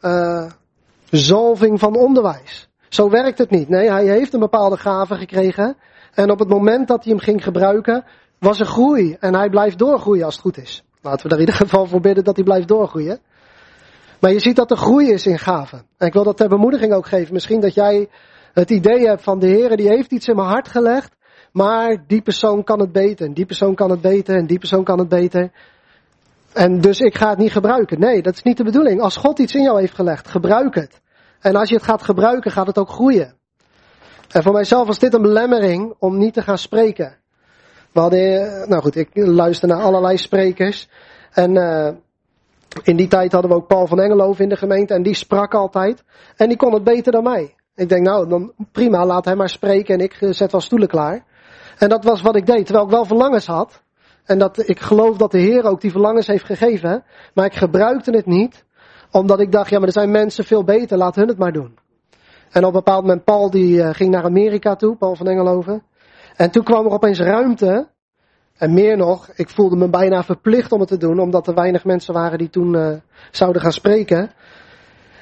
[0.00, 0.50] uh,
[1.10, 2.68] zalving van onderwijs.
[2.88, 3.68] Zo werkt het niet.
[3.68, 5.76] Nee, hij heeft een bepaalde gave gekregen.
[6.14, 8.04] En op het moment dat hij hem ging gebruiken,
[8.38, 9.16] was er groei.
[9.20, 10.84] En hij blijft doorgroeien als het goed is.
[11.00, 13.20] Laten we er in ieder geval voor bidden dat hij blijft doorgroeien.
[14.20, 15.86] Maar je ziet dat er groei is in gaven.
[15.96, 17.32] En ik wil dat ter bemoediging ook geven.
[17.32, 18.08] Misschien dat jij
[18.52, 21.16] het idee hebt van de Heer die heeft iets in mijn hart gelegd.
[21.52, 23.26] Maar die persoon kan het beter.
[23.26, 24.36] En die persoon kan het beter.
[24.36, 25.50] En die persoon kan het beter.
[26.52, 28.00] En dus ik ga het niet gebruiken.
[28.00, 29.00] Nee, dat is niet de bedoeling.
[29.00, 31.00] Als God iets in jou heeft gelegd, gebruik het.
[31.40, 33.34] En als je het gaat gebruiken, gaat het ook groeien.
[34.28, 37.16] En voor mijzelf was dit een belemmering om niet te gaan spreken.
[37.92, 40.88] We hadden, nou goed, ik luister naar allerlei sprekers.
[41.32, 41.88] En uh,
[42.82, 45.54] in die tijd hadden we ook Paul van Engelhoven in de gemeente en die sprak
[45.54, 46.02] altijd.
[46.36, 47.54] En die kon het beter dan mij.
[47.74, 50.88] Ik denk, nou, dan prima, laat hem maar spreken en ik eh, zet wel stoelen
[50.88, 51.24] klaar.
[51.82, 53.82] En dat was wat ik deed, terwijl ik wel verlangens had.
[54.24, 57.04] En dat ik geloof dat de Heer ook die verlangens heeft gegeven.
[57.34, 58.64] Maar ik gebruikte het niet,
[59.10, 61.78] omdat ik dacht, ja, maar er zijn mensen veel beter, laat hun het maar doen.
[62.50, 65.82] En op een bepaald moment, Paul die uh, ging naar Amerika toe, Paul van Engelhoven.
[66.36, 67.88] En toen kwam er opeens ruimte.
[68.56, 71.84] En meer nog, ik voelde me bijna verplicht om het te doen, omdat er weinig
[71.84, 72.96] mensen waren die toen uh,
[73.30, 74.30] zouden gaan spreken.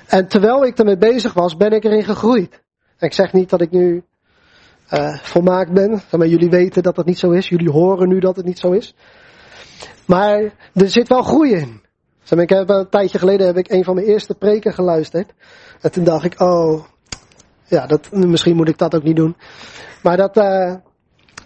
[0.06, 2.62] En terwijl ik ermee bezig was, ben ik erin gegroeid.
[2.98, 4.04] ik zeg niet dat ik nu
[4.92, 6.00] uh, volmaakt ben.
[6.10, 7.48] Maar jullie weten dat dat niet zo is.
[7.48, 8.94] Jullie horen nu dat het niet zo is.
[10.06, 10.40] Maar
[10.74, 11.80] er zit wel groei in.
[12.38, 15.32] Ik heb, een tijdje geleden heb ik een van mijn eerste preken geluisterd.
[15.80, 16.84] En toen dacht ik, oh,
[17.64, 19.36] ja, dat, misschien moet ik dat ook niet doen.
[20.02, 20.74] Maar dat, uh,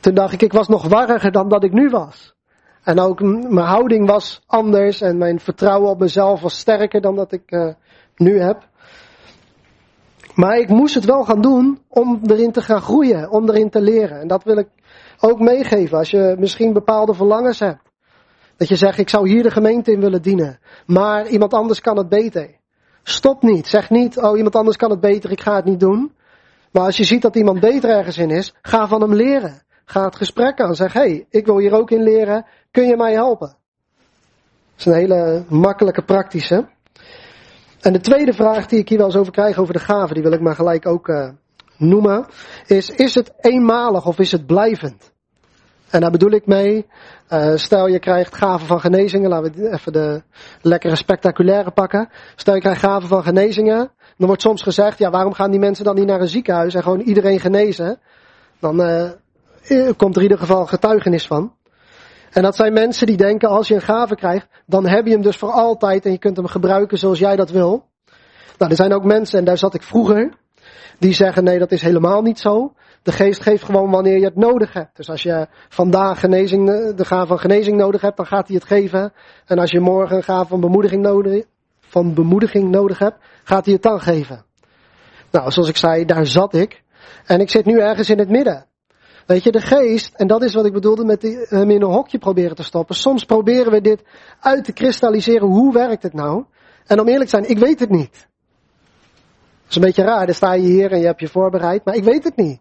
[0.00, 2.34] toen dacht ik, ik was nog warriger dan dat ik nu was.
[2.82, 7.32] En ook mijn houding was anders en mijn vertrouwen op mezelf was sterker dan dat
[7.32, 7.72] ik uh,
[8.16, 8.68] nu heb.
[10.34, 13.80] Maar ik moest het wel gaan doen om erin te gaan groeien, om erin te
[13.80, 14.20] leren.
[14.20, 14.68] En dat wil ik
[15.20, 17.82] ook meegeven als je misschien bepaalde verlangens hebt.
[18.56, 21.96] Dat je zegt, ik zou hier de gemeente in willen dienen, maar iemand anders kan
[21.96, 22.50] het beter.
[23.02, 23.66] Stop niet.
[23.66, 26.12] Zeg niet, oh iemand anders kan het beter, ik ga het niet doen.
[26.72, 29.62] Maar als je ziet dat iemand beter ergens in is, ga van hem leren.
[29.84, 30.74] Ga het gesprek aan.
[30.74, 32.46] Zeg, hé, hey, ik wil hier ook in leren.
[32.70, 33.48] Kun je mij helpen?
[33.48, 36.68] Dat is een hele makkelijke praktische.
[37.84, 40.22] En de tweede vraag die ik hier wel eens over krijg over de gaven, die
[40.22, 41.28] wil ik maar gelijk ook uh,
[41.76, 42.26] noemen,
[42.66, 45.12] is, is het eenmalig of is het blijvend?
[45.90, 46.86] En daar bedoel ik mee,
[47.32, 50.22] uh, stel je krijgt gaven van genezingen, laten we even de
[50.62, 52.08] lekkere spectaculaire pakken.
[52.36, 55.84] Stel je krijgt gaven van genezingen, dan wordt soms gezegd, ja waarom gaan die mensen
[55.84, 57.98] dan niet naar een ziekenhuis en gewoon iedereen genezen?
[58.60, 59.10] Dan uh,
[59.96, 61.52] komt er in ieder geval getuigenis van.
[62.34, 65.22] En dat zijn mensen die denken, als je een gave krijgt, dan heb je hem
[65.22, 67.86] dus voor altijd en je kunt hem gebruiken zoals jij dat wil.
[68.58, 70.32] Nou, er zijn ook mensen, en daar zat ik vroeger,
[70.98, 72.72] die zeggen, nee, dat is helemaal niet zo.
[73.02, 74.96] De geest geeft gewoon wanneer je het nodig hebt.
[74.96, 78.66] Dus als je vandaag genezing, de gave van genezing nodig hebt, dan gaat hij het
[78.66, 79.12] geven.
[79.46, 81.44] En als je morgen een gave van bemoediging nodig,
[81.80, 84.44] van bemoediging nodig hebt, gaat hij het dan geven.
[85.30, 86.82] Nou, zoals ik zei, daar zat ik.
[87.26, 88.66] En ik zit nu ergens in het midden.
[89.26, 92.18] Weet je, de geest, en dat is wat ik bedoelde met hem in een hokje
[92.18, 92.94] proberen te stoppen.
[92.94, 94.02] Soms proberen we dit
[94.40, 95.48] uit te kristalliseren.
[95.48, 96.44] Hoe werkt het nou?
[96.86, 98.12] En om eerlijk te zijn, ik weet het niet.
[98.12, 100.26] Dat is een beetje raar.
[100.26, 102.60] Dan sta je hier en je hebt je voorbereid, maar ik weet het niet.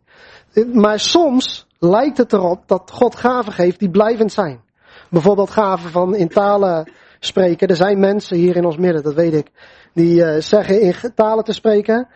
[0.74, 4.62] Maar soms lijkt het erop dat God gaven geeft die blijvend zijn.
[5.10, 7.68] Bijvoorbeeld gaven van in talen spreken.
[7.68, 9.52] Er zijn mensen hier in ons midden, dat weet ik,
[9.94, 12.08] die uh, zeggen in talen te spreken.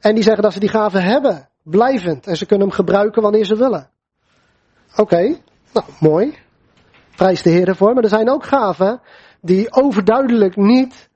[0.00, 2.26] En die zeggen dat ze die gaven hebben, blijvend.
[2.26, 3.92] En ze kunnen hem gebruiken wanneer ze willen.
[4.96, 5.36] Oké,
[5.72, 6.38] nou mooi.
[7.16, 7.94] Prijs de Heer ervoor.
[7.94, 9.00] Maar er zijn ook gaven
[9.40, 11.08] die overduidelijk niet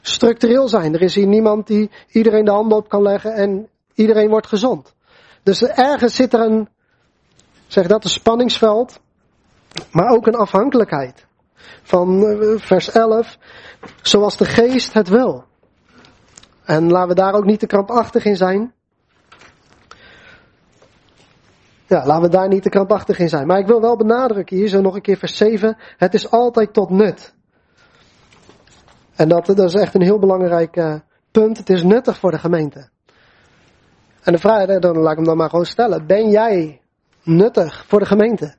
[0.00, 0.94] structureel zijn.
[0.94, 4.94] Er is hier niemand die iedereen de handen op kan leggen en iedereen wordt gezond.
[5.42, 6.68] Dus ergens zit er een,
[7.66, 9.00] zeg dat, een spanningsveld,
[9.90, 11.26] maar ook een afhankelijkheid.
[11.82, 13.38] Van eh, vers 11,
[14.02, 15.44] zoals de geest het wil.
[16.64, 18.74] En laten we daar ook niet te krampachtig in zijn.
[21.86, 23.46] Ja, laten we daar niet te krampachtig in zijn.
[23.46, 25.76] Maar ik wil wel benadrukken, hier zo nog een keer vers 7.
[25.96, 27.34] Het is altijd tot nut.
[29.14, 30.94] En dat, is echt een heel belangrijk uh,
[31.30, 31.58] punt.
[31.58, 32.88] Het is nuttig voor de gemeente.
[34.22, 36.06] En de vraag, dan laat ik hem dan maar gewoon stellen.
[36.06, 36.80] Ben jij
[37.22, 38.54] nuttig voor de gemeente?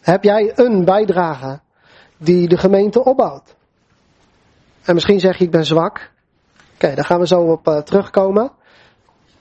[0.00, 1.60] Heb jij een bijdrage
[2.16, 3.56] die de gemeente opbouwt?
[4.84, 6.10] En misschien zeg je ik ben zwak.
[6.74, 8.52] Oké, daar gaan we zo op uh, terugkomen.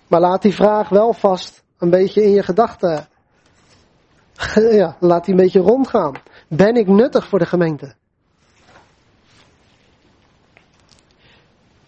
[0.07, 3.07] Maar laat die vraag wel vast een beetje in je gedachten.
[4.81, 6.13] ja, laat die een beetje rondgaan.
[6.47, 7.95] Ben ik nuttig voor de gemeente?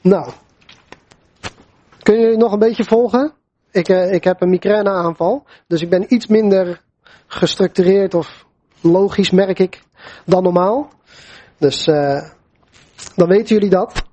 [0.01, 0.31] Nou,
[2.01, 3.33] kun je nog een beetje volgen?
[3.71, 6.81] Ik, uh, ik heb een migraineaanval, dus ik ben iets minder
[7.27, 8.45] gestructureerd of
[8.81, 9.81] logisch, merk ik,
[10.25, 10.89] dan normaal.
[11.57, 12.29] Dus uh,
[13.15, 14.03] dan weten jullie dat.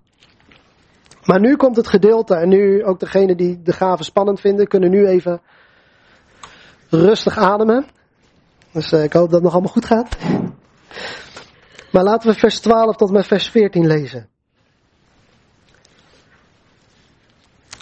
[1.24, 4.90] Maar nu komt het gedeelte en nu ook degenen die de gaven spannend vinden, kunnen
[4.90, 5.40] nu even
[6.92, 7.86] rustig ademen.
[8.72, 10.16] Dus uh, ik hoop dat het nog allemaal goed gaat.
[11.92, 14.28] Maar laten we vers 12 tot met vers 14 lezen.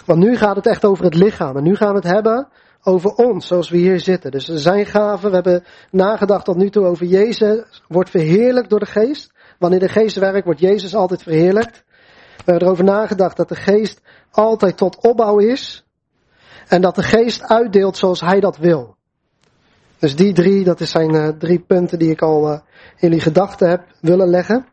[0.05, 1.57] Want nu gaat het echt over het lichaam.
[1.57, 2.47] En nu gaan we het hebben
[2.83, 4.31] over ons, zoals we hier zitten.
[4.31, 8.85] Dus zijn gaven, we hebben nagedacht tot nu toe over Jezus, wordt verheerlijkt door de
[8.85, 9.31] geest.
[9.59, 11.83] Wanneer de geest werkt, wordt Jezus altijd verheerlijkt.
[12.35, 15.85] We hebben erover nagedacht dat de geest altijd tot opbouw is.
[16.67, 18.99] En dat de geest uitdeelt zoals hij dat wil.
[20.01, 22.59] Dus die drie, dat zijn uh, drie punten die ik al uh, in
[22.97, 24.65] jullie gedachten heb willen leggen.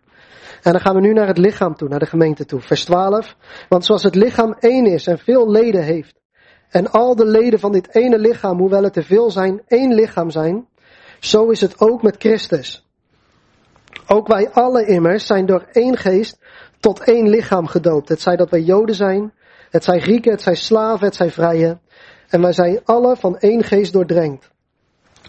[0.63, 2.61] En dan gaan we nu naar het lichaam toe, naar de gemeente toe.
[2.61, 3.37] Vers 12.
[3.69, 6.21] Want zoals het lichaam één is en veel leden heeft.
[6.69, 10.31] En al de leden van dit ene lichaam, hoewel het te veel zijn, één lichaam
[10.31, 10.69] zijn.
[11.21, 12.87] Zo is het ook met Christus.
[14.07, 16.39] Ook wij alle immers zijn door één geest
[16.81, 18.09] tot één lichaam gedoopt.
[18.09, 19.33] Het zij dat wij Joden zijn,
[19.71, 21.79] het zij Grieken, het zij slaven, het zij vrije.
[22.29, 24.57] En wij zijn alle van één geest doordrenkt.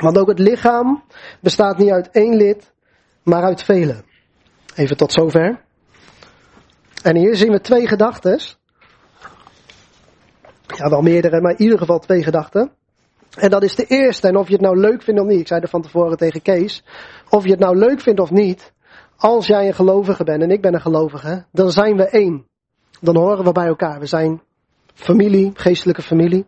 [0.01, 1.03] Want ook het lichaam
[1.41, 2.71] bestaat niet uit één lid,
[3.23, 4.05] maar uit velen.
[4.75, 5.61] Even tot zover.
[7.03, 8.39] En hier zien we twee gedachten.
[10.67, 12.71] Ja, wel meerdere, maar in ieder geval twee gedachten.
[13.37, 14.27] En dat is de eerste.
[14.27, 15.39] En of je het nou leuk vindt of niet.
[15.39, 16.83] Ik zei er van tevoren tegen Kees.
[17.29, 18.73] Of je het nou leuk vindt of niet.
[19.17, 21.45] Als jij een gelovige bent en ik ben een gelovige.
[21.51, 22.45] Dan zijn we één.
[23.01, 23.99] Dan horen we bij elkaar.
[23.99, 24.41] We zijn
[24.93, 26.45] familie, geestelijke familie.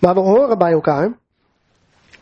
[0.00, 1.18] Maar we horen bij elkaar.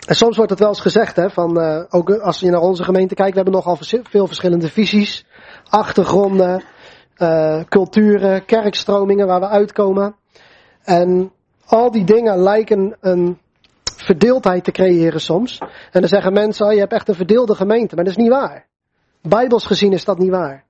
[0.07, 2.85] En soms wordt het wel eens gezegd, hè, van, uh, ook als je naar onze
[2.85, 5.27] gemeente kijkt, we hebben nogal veel verschillende visies,
[5.69, 6.63] achtergronden,
[7.19, 10.17] uh, culturen, kerkstromingen waar we uitkomen.
[10.83, 11.33] En
[11.67, 13.39] al die dingen lijken een
[13.97, 15.59] verdeeldheid te creëren soms.
[15.91, 18.33] En dan zeggen mensen, oh, je hebt echt een verdeelde gemeente, maar dat is niet
[18.33, 18.67] waar.
[19.23, 20.65] Bijbels gezien is dat niet waar.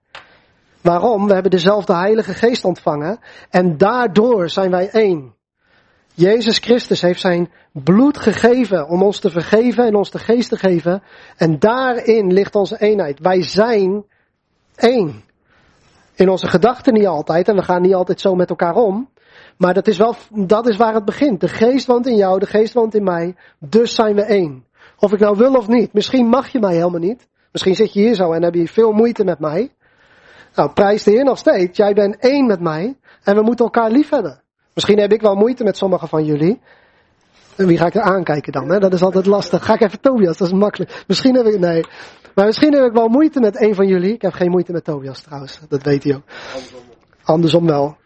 [0.80, 1.26] Waarom?
[1.26, 3.18] We hebben dezelfde Heilige Geest ontvangen
[3.50, 5.35] en daardoor zijn wij één.
[6.16, 10.56] Jezus Christus heeft zijn bloed gegeven om ons te vergeven en ons de geest te
[10.56, 11.02] geven.
[11.36, 13.20] En daarin ligt onze eenheid.
[13.20, 14.04] Wij zijn
[14.76, 15.24] één.
[16.14, 19.08] In onze gedachten niet altijd en we gaan niet altijd zo met elkaar om.
[19.56, 21.40] Maar dat is wel, dat is waar het begint.
[21.40, 23.34] De geest woont in jou, de geest woont in mij.
[23.58, 24.64] Dus zijn we één.
[24.98, 25.92] Of ik nou wil of niet.
[25.92, 27.28] Misschien mag je mij helemaal niet.
[27.52, 29.72] Misschien zit je hier zo en heb je veel moeite met mij.
[30.54, 31.76] Nou, prijs de Heer nog steeds.
[31.76, 34.44] Jij bent één met mij en we moeten elkaar lief hebben.
[34.76, 36.60] Misschien heb ik wel moeite met sommigen van jullie.
[37.56, 38.70] En wie ga ik er aankijken dan?
[38.70, 38.78] Hè?
[38.78, 39.64] Dat is altijd lastig.
[39.64, 41.04] Ga ik even Tobias, dat is makkelijk.
[41.06, 41.84] Misschien heb ik, nee.
[42.34, 44.12] Maar misschien heb ik wel moeite met een van jullie.
[44.12, 46.22] Ik heb geen moeite met Tobias trouwens, dat weet hij ook.
[47.22, 47.96] Andersom wel.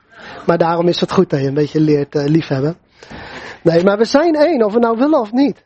[0.47, 2.77] Maar daarom is het goed dat je een beetje leert uh, liefhebben.
[3.63, 5.65] Nee, maar we zijn één, of we nou willen of niet.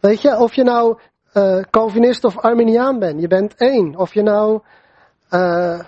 [0.00, 0.98] Weet je, of je nou
[1.34, 3.96] uh, Calvinist of Arminiaan bent, je bent één.
[3.96, 4.60] Of je nou
[5.30, 5.80] uh,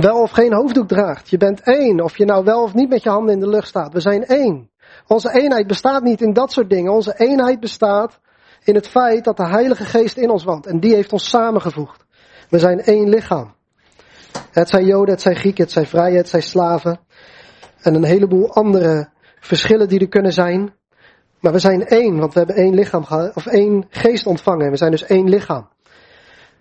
[0.00, 2.00] wel of geen hoofddoek draagt, je bent één.
[2.00, 4.24] Of je nou wel of niet met je handen in de lucht staat, we zijn
[4.24, 4.70] één.
[5.06, 6.92] Onze eenheid bestaat niet in dat soort dingen.
[6.92, 8.20] Onze eenheid bestaat
[8.64, 10.66] in het feit dat de Heilige Geest in ons woont.
[10.66, 12.04] En die heeft ons samengevoegd.
[12.48, 13.54] We zijn één lichaam.
[14.50, 17.00] Het zijn Joden, het zijn Grieken, het zijn vrije, het zijn slaven.
[17.80, 19.08] En een heleboel andere
[19.40, 20.74] verschillen die er kunnen zijn.
[21.40, 23.04] Maar we zijn één, want we hebben één lichaam
[23.34, 24.70] of één geest ontvangen.
[24.70, 25.68] We zijn dus één lichaam.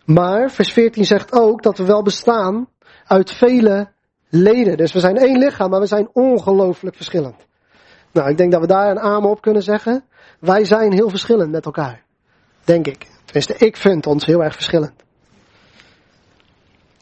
[0.06, 2.67] Maar vers 14 zegt ook dat we wel bestaan
[3.06, 3.88] uit vele
[4.30, 4.78] leden.
[4.78, 7.36] Dus we zijn één lichaam, maar we zijn ongelooflijk verschillend.
[8.12, 10.04] Nou, ik denk dat we daar een amen op kunnen zeggen.
[10.39, 12.04] Wij zijn heel verschillend met elkaar.
[12.64, 13.08] Denk ik.
[13.26, 14.93] Tenminste, ik vind ons heel erg verschillend.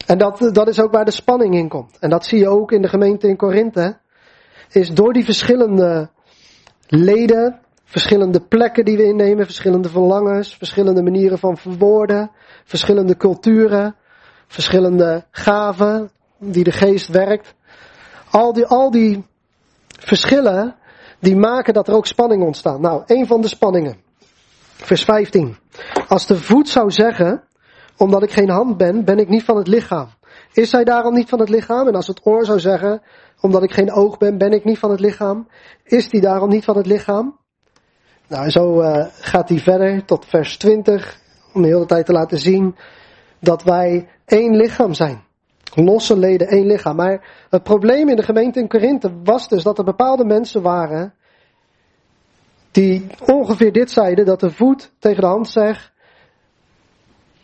[0.06, 1.98] En dat, dat is ook waar de spanning in komt.
[1.98, 3.98] En dat zie je ook in de gemeente in Korinthe.
[4.70, 6.10] Is door die verschillende
[6.86, 12.30] leden, verschillende plekken die we innemen, verschillende verlangens, verschillende manieren van verwoorden,
[12.64, 13.96] verschillende culturen,
[14.52, 17.54] verschillende gaven die de geest werkt.
[18.30, 19.24] Al die, al die
[19.98, 20.76] verschillen,
[21.18, 22.80] die maken dat er ook spanning ontstaat.
[22.80, 23.96] Nou, een van de spanningen.
[24.76, 25.56] Vers 15.
[26.08, 27.42] Als de voet zou zeggen,
[27.96, 30.08] omdat ik geen hand ben, ben ik niet van het lichaam.
[30.52, 31.86] Is hij daarom niet van het lichaam?
[31.88, 33.02] En als het oor zou zeggen,
[33.40, 35.48] omdat ik geen oog ben, ben ik niet van het lichaam.
[35.84, 37.38] Is die daarom niet van het lichaam?
[38.28, 41.18] Nou, zo uh, gaat hij verder tot vers 20,
[41.52, 42.76] om de hele tijd te laten zien
[43.40, 45.24] dat wij één lichaam zijn.
[45.74, 46.96] Losse leden, één lichaam.
[46.96, 51.14] Maar het probleem in de gemeente in Korinthe was dus dat er bepaalde mensen waren
[52.70, 55.92] die ongeveer dit zeiden, dat de voet tegen de hand zegt,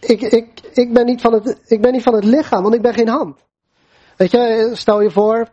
[0.00, 2.82] ik, ik, ik, ben niet van het, ik ben niet van het lichaam, want ik
[2.82, 3.46] ben geen hand.
[4.16, 5.48] Weet je, stel je voor,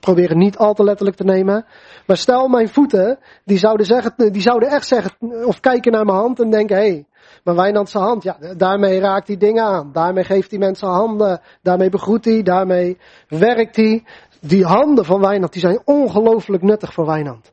[0.00, 1.64] probeer het niet al te letterlijk te nemen.
[2.06, 5.10] Maar stel mijn voeten, die zouden, zeggen, die zouden echt zeggen,
[5.46, 7.06] of kijken naar mijn hand en denken, hé, hey,
[7.44, 9.90] mijn Wijnandse hand, ja, daarmee raakt hij dingen aan.
[9.92, 14.04] Daarmee geeft hij mensen handen, daarmee begroet hij, daarmee werkt hij.
[14.40, 17.52] Die handen van Wijnand, die zijn ongelooflijk nuttig voor Wijnand.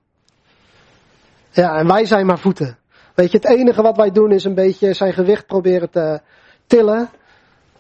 [1.52, 2.78] Ja, en wij zijn maar voeten.
[3.16, 6.22] Weet je, het enige wat wij doen is een beetje zijn gewicht proberen te
[6.68, 7.10] tillen.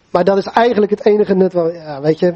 [0.10, 1.51] Maar dat is eigenlijk het enige nut.
[1.51, 2.34] Ja, weet je,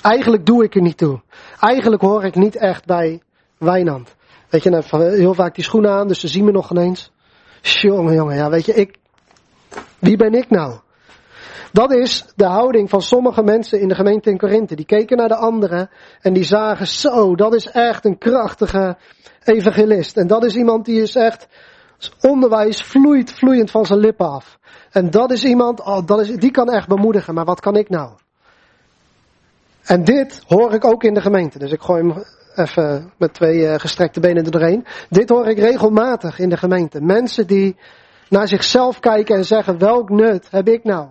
[0.00, 1.20] eigenlijk doe ik er niet toe.
[1.60, 3.22] Eigenlijk hoor ik niet echt bij
[3.58, 4.14] Wijnand.
[4.48, 4.84] Weet je, nou,
[5.16, 7.12] heel vaak die schoenen aan, dus ze zien me nog ineens.
[7.62, 8.98] Jongen, jongen, ja, weet je, ik,
[9.98, 10.78] wie ben ik nou?
[11.72, 14.74] Dat is de houding van sommige mensen in de gemeente in Korinthe.
[14.74, 15.90] Die keken naar de anderen
[16.20, 18.96] en die zagen, zo, dat is echt een krachtige
[19.44, 20.16] evangelist.
[20.16, 21.48] En dat is iemand die is echt,
[22.20, 24.58] onderwijs vloeit vloeiend van zijn lippen af.
[24.90, 27.88] En dat is iemand, oh, dat is, die kan echt bemoedigen, maar wat kan ik
[27.88, 28.10] nou?
[29.82, 31.58] En dit hoor ik ook in de gemeente.
[31.58, 32.24] Dus ik gooi hem
[32.54, 34.86] even met twee uh, gestrekte benen er doorheen.
[35.08, 37.00] Dit hoor ik regelmatig in de gemeente.
[37.00, 37.76] Mensen die
[38.28, 41.08] naar zichzelf kijken en zeggen, welk nut heb ik nou?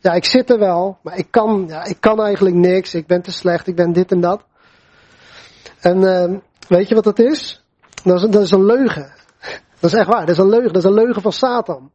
[0.00, 2.94] Ja, ik zit er wel, maar ik kan, ja, ik kan eigenlijk niks.
[2.94, 4.44] Ik ben te slecht, ik ben dit en dat.
[5.80, 6.38] En uh,
[6.68, 7.64] weet je wat dat is?
[8.04, 9.12] Dat is, dat is een leugen.
[9.80, 10.72] Dat is echt waar, dat is een leugen.
[10.72, 11.92] Dat is een leugen van Satan.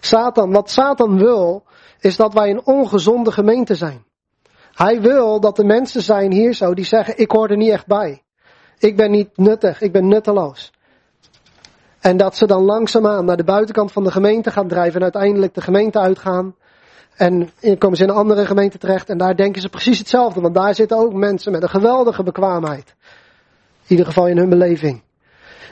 [0.00, 1.64] Satan, wat Satan wil,
[2.00, 4.04] is dat wij een ongezonde gemeente zijn.
[4.72, 7.86] Hij wil dat de mensen zijn hier zo die zeggen, ik hoor er niet echt
[7.86, 8.22] bij.
[8.78, 10.72] Ik ben niet nuttig, ik ben nutteloos.
[12.00, 15.54] En dat ze dan langzaamaan naar de buitenkant van de gemeente gaan drijven en uiteindelijk
[15.54, 16.54] de gemeente uitgaan.
[17.16, 20.54] En komen ze in een andere gemeente terecht en daar denken ze precies hetzelfde, want
[20.54, 22.94] daar zitten ook mensen met een geweldige bekwaamheid.
[23.82, 25.02] In ieder geval in hun beleving.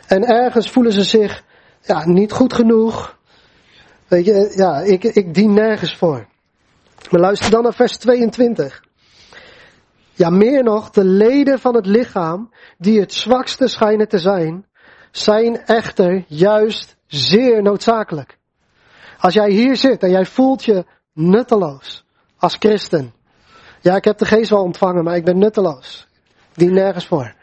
[0.07, 1.45] En ergens voelen ze zich
[1.81, 3.19] ja, niet goed genoeg.
[4.09, 6.27] Weet je, ja, ik, ik dien nergens voor.
[7.11, 8.83] Maar luister dan naar vers 22.
[10.21, 14.67] Ja, meer nog, de leden van het lichaam, die het zwakste schijnen te zijn,
[15.11, 18.39] zijn echter juist zeer noodzakelijk.
[19.19, 22.05] Als jij hier zit en jij voelt je nutteloos
[22.39, 23.13] als christen.
[23.81, 26.09] Ja, ik heb de geest wel ontvangen, maar ik ben nutteloos.
[26.55, 27.35] Die nergens voor.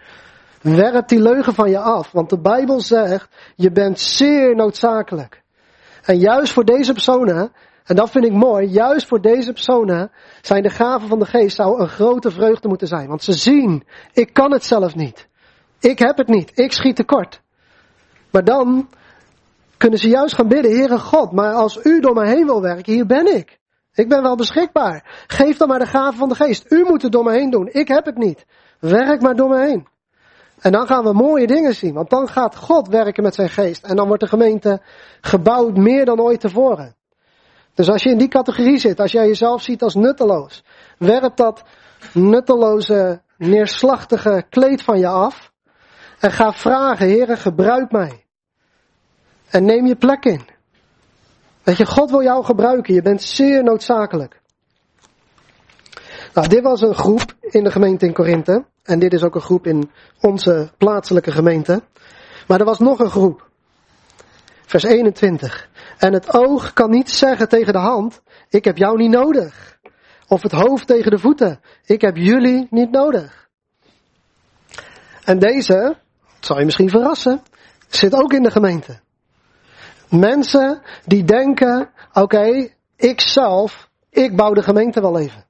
[0.61, 5.43] Werp die leugen van je af, want de Bijbel zegt, je bent zeer noodzakelijk.
[6.03, 7.51] En juist voor deze personen
[7.88, 8.67] en dat vind ik mooi.
[8.67, 10.11] Juist voor deze personen
[10.41, 13.07] zijn de gaven van de geest zou een grote vreugde moeten zijn.
[13.07, 13.83] Want ze zien,
[14.13, 15.27] ik kan het zelf niet.
[15.79, 16.51] Ik heb het niet.
[16.59, 17.41] Ik schiet tekort.
[18.31, 18.89] Maar dan
[19.77, 22.93] kunnen ze juist gaan bidden, Heere God, maar als u door mij heen wil werken,
[22.93, 23.59] hier ben ik.
[23.93, 25.23] Ik ben wel beschikbaar.
[25.27, 26.71] Geef dan maar de gaven van de geest.
[26.71, 27.69] U moet het door me heen doen.
[27.71, 28.45] Ik heb het niet.
[28.79, 29.88] Werk maar door me heen.
[30.59, 31.93] En dan gaan we mooie dingen zien.
[31.93, 33.83] Want dan gaat God werken met zijn geest.
[33.83, 34.81] En dan wordt de gemeente
[35.21, 36.97] gebouwd meer dan ooit tevoren.
[37.78, 40.63] Dus als je in die categorie zit, als jij jezelf ziet als nutteloos,
[40.97, 41.63] werp dat
[42.13, 45.51] nutteloze, neerslachtige kleed van je af.
[46.19, 48.25] En ga vragen, Heere, gebruik mij.
[49.49, 50.47] En neem je plek in.
[51.63, 52.93] Weet je, God wil jou gebruiken.
[52.93, 54.41] Je bent zeer noodzakelijk.
[56.34, 58.65] Nou, dit was een groep in de gemeente in Korinthe.
[58.84, 61.82] En dit is ook een groep in onze plaatselijke gemeente.
[62.47, 63.49] Maar er was nog een groep.
[64.65, 65.69] Vers 21.
[65.98, 69.80] En het oog kan niet zeggen tegen de hand, ik heb jou niet nodig.
[70.28, 73.50] Of het hoofd tegen de voeten, ik heb jullie niet nodig.
[75.24, 75.98] En deze,
[76.36, 77.41] het zal je misschien verrassen,
[77.88, 79.00] zit ook in de gemeente.
[80.10, 85.47] Mensen die denken, oké, okay, ik zelf, ik bouw de gemeente wel even.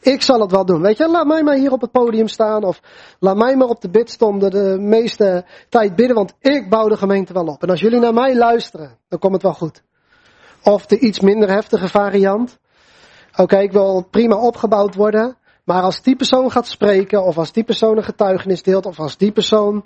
[0.00, 0.80] Ik zal het wel doen.
[0.80, 2.64] Weet je, laat mij maar hier op het podium staan.
[2.64, 2.80] Of
[3.18, 6.16] laat mij maar op de bidstonden de meeste tijd bidden.
[6.16, 7.62] Want ik bouw de gemeente wel op.
[7.62, 9.82] En als jullie naar mij luisteren, dan komt het wel goed.
[10.62, 12.58] Of de iets minder heftige variant.
[13.36, 15.36] Oké, ik wil prima opgebouwd worden.
[15.64, 17.24] Maar als die persoon gaat spreken.
[17.24, 18.86] Of als die persoon een getuigenis deelt.
[18.86, 19.84] Of als die persoon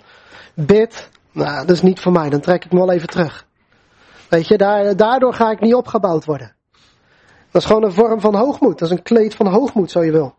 [0.53, 1.09] bidt.
[1.31, 2.29] Nou, dat is niet voor mij.
[2.29, 3.45] Dan trek ik me wel even terug.
[4.29, 4.57] Weet je,
[4.95, 6.54] daardoor ga ik niet opgebouwd worden.
[7.55, 8.79] Dat is gewoon een vorm van hoogmoed.
[8.79, 10.35] Dat is een kleed van hoogmoed, zo je wil.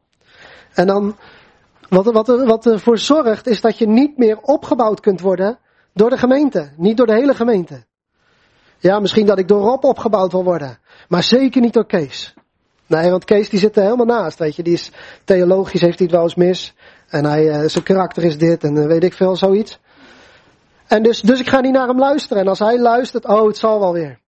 [0.75, 1.17] En dan,
[1.89, 5.59] wat, wat, wat ervoor zorgt, is dat je niet meer opgebouwd kunt worden
[5.93, 6.71] door de gemeente.
[6.77, 7.85] Niet door de hele gemeente.
[8.79, 10.79] Ja, misschien dat ik door Rob opgebouwd wil worden.
[11.09, 12.35] Maar zeker niet door Kees.
[12.87, 14.63] Nee, want Kees die zit er helemaal naast, weet je.
[14.63, 14.93] Die is
[15.25, 16.75] theologisch, heeft hij het wel eens mis.
[17.09, 19.81] En hij, uh, zijn karakter is dit en uh, weet ik veel, zoiets.
[20.87, 22.43] En dus, dus ik ga niet naar hem luisteren.
[22.43, 24.25] En als hij luistert, oh, het zal wel weer.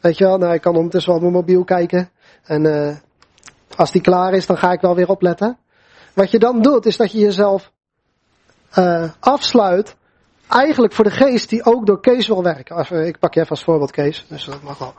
[0.00, 2.10] Weet je wel, nou, ik kan ondertussen wel op mijn mobiel kijken.
[2.44, 2.96] En uh,
[3.76, 5.58] Als die klaar is, dan ga ik wel weer opletten.
[6.14, 7.72] Wat je dan doet, is dat je jezelf
[8.78, 9.96] uh, afsluit.
[10.48, 13.06] Eigenlijk voor de geest die ook door Kees wil werken.
[13.06, 14.94] Ik pak je even als voorbeeld Kees, dus dat mag wel.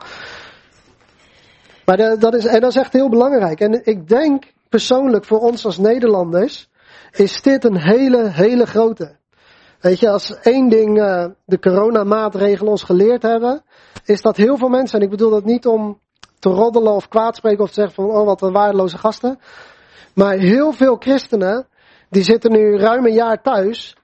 [1.84, 3.60] Maar dat, is, en dat is echt heel belangrijk.
[3.60, 6.70] En ik denk persoonlijk voor ons als Nederlanders,
[7.12, 9.16] is dit een hele, hele grote.
[9.80, 13.62] Weet je, als één ding uh, de coronamaatregelen ons geleerd hebben,
[14.10, 16.00] is dat heel veel mensen, en ik bedoel dat niet om
[16.38, 19.38] te roddelen of kwaadspreken of te zeggen van, oh wat een waardeloze gasten.
[20.14, 21.66] Maar heel veel christenen,
[22.08, 23.96] die zitten nu ruim een jaar thuis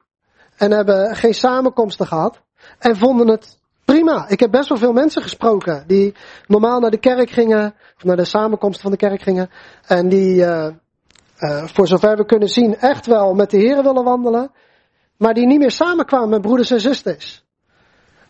[0.57, 2.43] en hebben geen samenkomsten gehad
[2.79, 4.29] en vonden het prima.
[4.29, 6.15] Ik heb best wel veel mensen gesproken die
[6.47, 9.51] normaal naar de kerk gingen, of naar de samenkomsten van de kerk gingen
[9.87, 10.69] en die, uh,
[11.39, 14.51] uh, voor zover we kunnen zien, echt wel met de Heer willen wandelen,
[15.17, 17.46] maar die niet meer samenkwamen met broeders en zusters.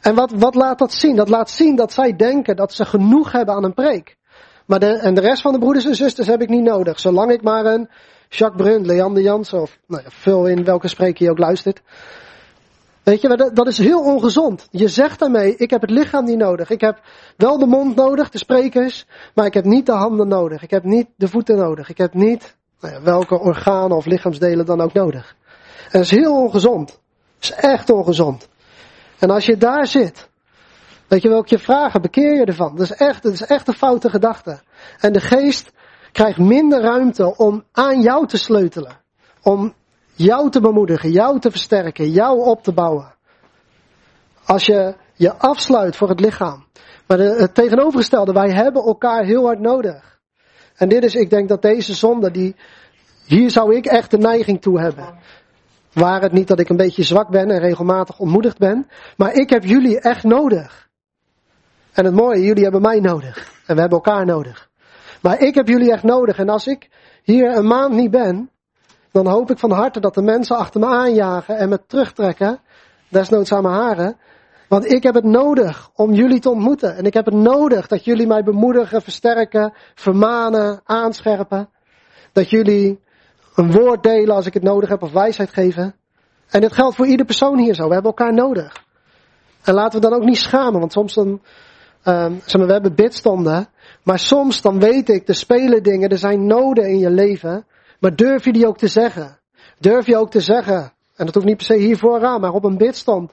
[0.00, 1.16] En wat, wat laat dat zien?
[1.16, 4.16] Dat laat zien dat zij denken dat ze genoeg hebben aan een preek.
[4.66, 7.00] Maar de, en de rest van de broeders en zusters heb ik niet nodig.
[7.00, 7.88] Zolang ik maar een
[8.28, 11.82] Jacques Brun, Leander Jansen of nou ja, vul in welke spreker je ook luistert.
[13.02, 14.68] Weet je, dat, dat is heel ongezond.
[14.70, 16.70] Je zegt daarmee, ik heb het lichaam niet nodig.
[16.70, 17.00] Ik heb
[17.36, 20.62] wel de mond nodig, de sprekers, maar ik heb niet de handen nodig.
[20.62, 21.88] Ik heb niet de voeten nodig.
[21.88, 25.36] Ik heb niet nou ja, welke organen of lichaamsdelen dan ook nodig.
[25.84, 26.88] En dat is heel ongezond.
[26.88, 26.98] Dat
[27.40, 28.48] is echt ongezond.
[29.18, 30.28] En als je daar zit,
[31.08, 32.76] weet je welke je vragen, bekeer je ervan.
[32.76, 34.60] Dat is echt, dat is echt een foute gedachte.
[34.98, 35.72] En de geest
[36.12, 39.00] krijgt minder ruimte om aan jou te sleutelen.
[39.42, 39.74] Om
[40.14, 43.14] jou te bemoedigen, jou te versterken, jou op te bouwen.
[44.44, 46.64] Als je je afsluit voor het lichaam.
[47.06, 50.18] Maar het tegenovergestelde, wij hebben elkaar heel hard nodig.
[50.76, 52.56] En dit is, ik denk dat deze zonde, die,
[53.24, 55.18] hier zou ik echt de neiging toe hebben.
[55.96, 58.88] Waar het niet dat ik een beetje zwak ben en regelmatig ontmoedigd ben.
[59.16, 60.88] Maar ik heb jullie echt nodig.
[61.92, 63.52] En het mooie, jullie hebben mij nodig.
[63.66, 64.70] En we hebben elkaar nodig.
[65.22, 66.38] Maar ik heb jullie echt nodig.
[66.38, 66.88] En als ik
[67.22, 68.50] hier een maand niet ben,
[69.12, 72.60] dan hoop ik van harte dat de mensen achter me aanjagen en me terugtrekken.
[73.08, 74.16] Desnoods aan mijn haren.
[74.68, 76.96] Want ik heb het nodig om jullie te ontmoeten.
[76.96, 81.68] En ik heb het nodig dat jullie mij bemoedigen, versterken, vermanen, aanscherpen.
[82.32, 83.04] Dat jullie
[83.56, 85.94] een woord delen als ik het nodig heb of wijsheid geven.
[86.50, 87.86] En dit geldt voor ieder persoon hier zo.
[87.86, 88.84] We hebben elkaar nodig.
[89.62, 91.40] En laten we dan ook niet schamen, want soms dan,
[92.04, 93.68] um, we hebben bidstonden.
[94.02, 97.66] Maar soms dan weet ik, er spelen dingen, er zijn noden in je leven.
[98.00, 99.38] Maar durf je die ook te zeggen?
[99.78, 100.92] Durf je ook te zeggen?
[101.16, 103.32] En dat hoeft niet per se hier vooraan, maar op een bidstand.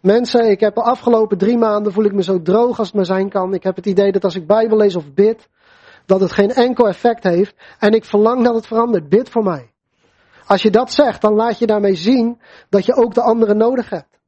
[0.00, 3.06] Mensen, ik heb de afgelopen drie maanden voel ik me zo droog als het maar
[3.06, 3.54] zijn kan.
[3.54, 5.48] Ik heb het idee dat als ik Bijbel lees of bid,
[6.06, 7.54] dat het geen enkel effect heeft.
[7.78, 9.08] En ik verlang dat het verandert.
[9.08, 9.70] Bid voor mij.
[10.46, 13.90] Als je dat zegt, dan laat je daarmee zien dat je ook de anderen nodig
[13.90, 14.18] hebt.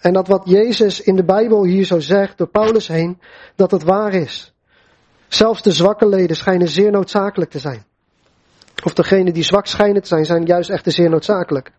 [0.00, 3.20] En dat wat Jezus in de Bijbel hier zo zegt, door Paulus heen,
[3.54, 4.54] dat het waar is.
[5.28, 7.84] Zelfs de zwakke leden schijnen zeer noodzakelijk te zijn.
[8.84, 11.72] Of degenen die zwak schijnen te zijn, zijn juist echt zeer noodzakelijk.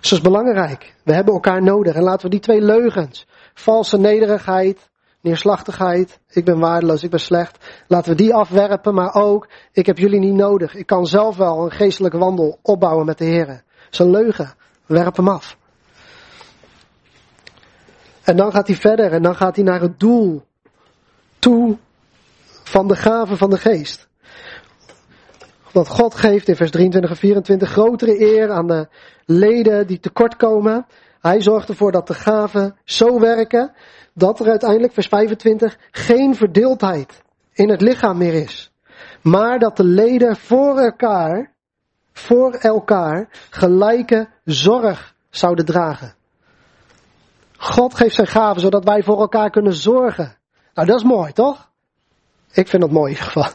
[0.00, 0.94] Dus dat is belangrijk.
[1.04, 1.94] We hebben elkaar nodig.
[1.94, 4.90] En laten we die twee leugens, valse nederigheid
[5.28, 7.66] neerslachtigheid, ik ben waardeloos, ik ben slecht.
[7.86, 10.74] Laten we die afwerpen, maar ook, ik heb jullie niet nodig.
[10.74, 13.62] Ik kan zelf wel een geestelijke wandel opbouwen met de Heer.
[13.90, 14.54] Zo'n leugen,
[14.86, 15.56] werp hem af.
[18.22, 20.42] En dan gaat hij verder en dan gaat hij naar het doel
[21.38, 21.76] toe
[22.64, 24.08] van de gave van de geest.
[25.72, 28.88] Want God geeft in vers 23 en 24 grotere eer aan de
[29.24, 30.86] leden die tekortkomen.
[31.20, 33.72] Hij zorgt ervoor dat de gaven zo werken
[34.18, 38.72] dat er uiteindelijk, vers 25, geen verdeeldheid in het lichaam meer is.
[39.22, 41.52] Maar dat de leden voor elkaar,
[42.12, 46.14] voor elkaar, gelijke zorg zouden dragen.
[47.56, 50.36] God geeft zijn gaven zodat wij voor elkaar kunnen zorgen.
[50.74, 51.70] Nou, dat is mooi, toch?
[52.52, 53.52] Ik vind dat mooi in ieder geval.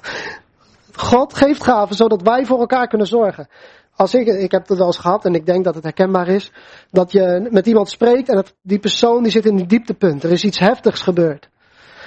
[0.96, 3.48] God geeft gaven zodat wij voor elkaar kunnen zorgen.
[3.96, 6.52] Als ik, ik heb het wel eens gehad en ik denk dat het herkenbaar is,
[6.92, 10.24] dat je met iemand spreekt en dat die persoon die zit in een dieptepunt.
[10.24, 11.50] Er is iets heftigs gebeurd.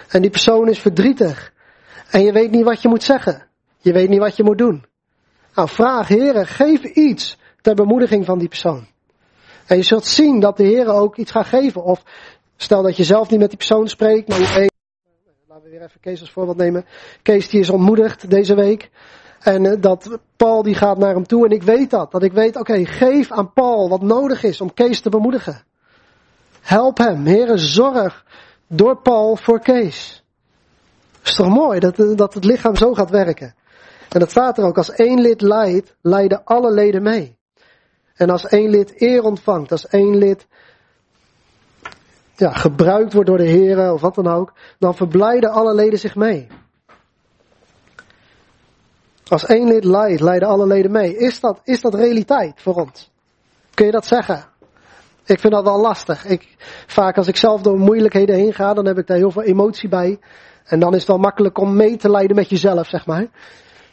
[0.09, 1.53] En die persoon is verdrietig.
[2.11, 3.47] En je weet niet wat je moet zeggen.
[3.78, 4.84] Je weet niet wat je moet doen.
[5.55, 8.87] Nou, vraag, heren, geef iets ter bemoediging van die persoon.
[9.66, 11.84] En je zult zien dat de heren ook iets gaat geven.
[11.84, 12.03] Of
[12.57, 14.39] stel dat je zelf niet met die persoon spreekt, maar
[15.49, 16.84] Laten we weer even Kees als voorbeeld nemen.
[17.22, 18.91] Kees die is ontmoedigd deze week.
[19.47, 22.11] En eh, dat Paul die gaat naar hem toe en ik weet dat.
[22.11, 25.62] Dat ik weet, oké, geef aan Paul wat nodig is om Kees te bemoedigen.
[26.61, 28.24] Help hem, heren, zorg
[28.66, 30.24] door Paul voor Kees.
[31.22, 33.55] Is toch mooi dat, eh, dat het lichaam zo gaat werken.
[34.09, 37.38] En dat staat er ook, als één lid leidt, leiden alle leden mee.
[38.14, 40.47] En als één lid eer ontvangt, als één lid
[42.36, 46.14] ja, gebruikt wordt door de heren of wat dan ook, dan verblijden alle leden zich
[46.14, 46.47] mee.
[49.28, 51.16] Als één lid leidt, leiden alle leden mee.
[51.16, 53.10] Is dat, is dat realiteit voor ons?
[53.74, 54.44] Kun je dat zeggen?
[55.24, 56.24] Ik vind dat wel lastig.
[56.24, 56.54] Ik,
[56.86, 59.88] vaak als ik zelf door moeilijkheden heen ga, dan heb ik daar heel veel emotie
[59.88, 60.18] bij.
[60.64, 63.26] En dan is het wel makkelijk om mee te leiden met jezelf, zeg maar.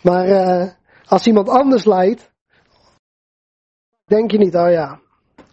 [0.01, 0.69] Maar uh,
[1.05, 2.31] als iemand anders leidt,
[4.05, 4.99] denk je niet, oh ja,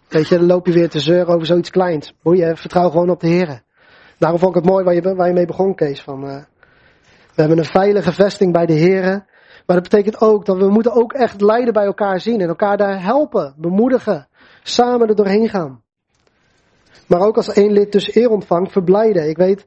[0.07, 2.13] weet je, dan loop je weer te zeuren over zoiets kleins.
[2.53, 3.63] Vertrouw gewoon op de Heer.
[4.17, 6.01] Daarom vond ik het mooi waar je, waar je mee begon, Kees.
[6.01, 6.43] Van, uh,
[7.35, 9.25] we hebben een veilige vesting bij de Heer.
[9.65, 12.77] Maar dat betekent ook dat we moeten ook echt lijden bij elkaar zien en elkaar
[12.77, 14.27] daar helpen, bemoedigen,
[14.63, 15.83] samen er doorheen gaan.
[17.07, 19.29] Maar ook als één lid dus eer ontvangt, verblijden.
[19.29, 19.65] Ik weet,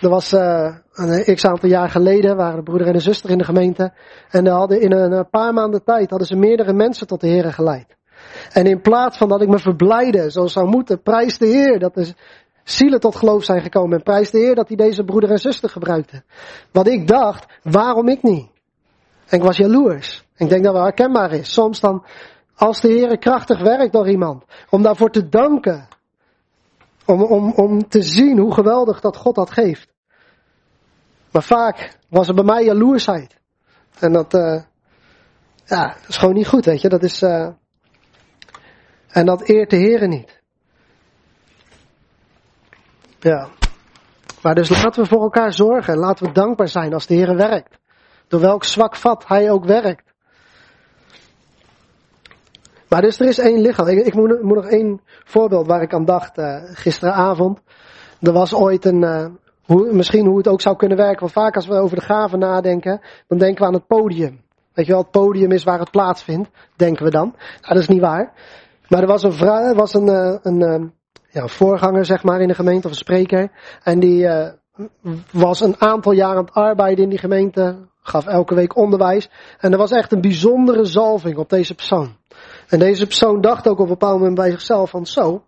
[0.00, 3.38] er was uh, een x aantal jaar geleden, waren de broeder en de zuster in
[3.38, 3.92] de gemeente.
[4.30, 7.52] En die hadden in een paar maanden tijd hadden ze meerdere mensen tot de Heer
[7.52, 7.96] geleid.
[8.52, 11.94] En in plaats van dat ik me verblijde, zoals zou moeten, prijs de Heer dat
[11.94, 12.14] de
[12.64, 13.98] zielen tot geloof zijn gekomen.
[13.98, 16.22] En prijs de Heer dat hij deze broeder en zuster gebruikte.
[16.72, 18.49] Wat ik dacht, waarom ik niet?
[19.30, 20.24] En ik was jaloers.
[20.36, 21.52] Ik denk dat het herkenbaar is.
[21.52, 22.04] Soms dan,
[22.54, 25.88] als de Heer krachtig werkt door iemand, om daarvoor te danken.
[27.06, 29.88] Om, om, om te zien hoe geweldig dat God dat geeft.
[31.30, 33.40] Maar vaak was er bij mij jaloersheid.
[33.98, 34.62] En dat, uh,
[35.64, 36.88] ja, dat is gewoon niet goed, weet je.
[36.88, 37.48] Dat is, uh,
[39.08, 40.42] en dat eert de Heer niet.
[43.18, 43.48] Ja.
[44.42, 45.98] Maar dus laten we voor elkaar zorgen.
[45.98, 47.78] Laten we dankbaar zijn als de Heer werkt.
[48.30, 50.12] Door welk zwak vat hij ook werkt.
[52.88, 53.86] Maar dus er is één lichaam.
[53.86, 57.60] Ik, ik moet, nog één voorbeeld waar ik aan dacht uh, gisteravond.
[58.20, 59.26] Er was ooit een, uh,
[59.64, 61.20] hoe, misschien hoe het ook zou kunnen werken.
[61.20, 64.40] Want vaak als we over de gaven nadenken, dan denken we aan het podium.
[64.72, 67.34] Weet je wel, het podium is waar het plaatsvindt, denken we dan.
[67.60, 68.32] Nou, dat is niet waar.
[68.88, 70.92] Maar er was een, vrouw, was een, uh, een
[71.30, 73.50] ja, voorganger, zeg maar, in de gemeente, of een spreker.
[73.82, 74.28] En die
[75.32, 79.30] was een aantal jaar aan het arbeiden in die gemeente, gaf elke week onderwijs.
[79.58, 82.16] En er was echt een bijzondere zalving op deze persoon.
[82.68, 85.42] En deze persoon dacht ook op een bepaald moment bij zichzelf van zo,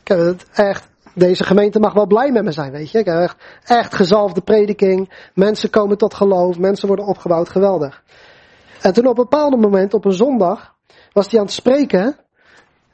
[0.00, 2.98] ik heb het echt, deze gemeente mag wel blij met me zijn, weet je.
[2.98, 8.02] Ik heb echt, echt gezalfde prediking, mensen komen tot geloof, mensen worden opgebouwd, geweldig.
[8.80, 10.74] En toen op een bepaald moment, op een zondag,
[11.12, 12.16] was hij aan het spreken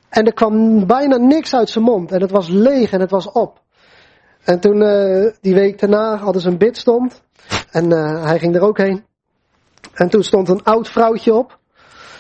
[0.09, 2.13] en er kwam bijna niks uit zijn mond.
[2.13, 3.61] En het was leeg en het was op.
[4.45, 7.23] En toen, uh, die week daarna, hadden ze een bidstond.
[7.71, 9.05] En uh, hij ging er ook heen.
[9.93, 11.59] En toen stond een oud vrouwtje op.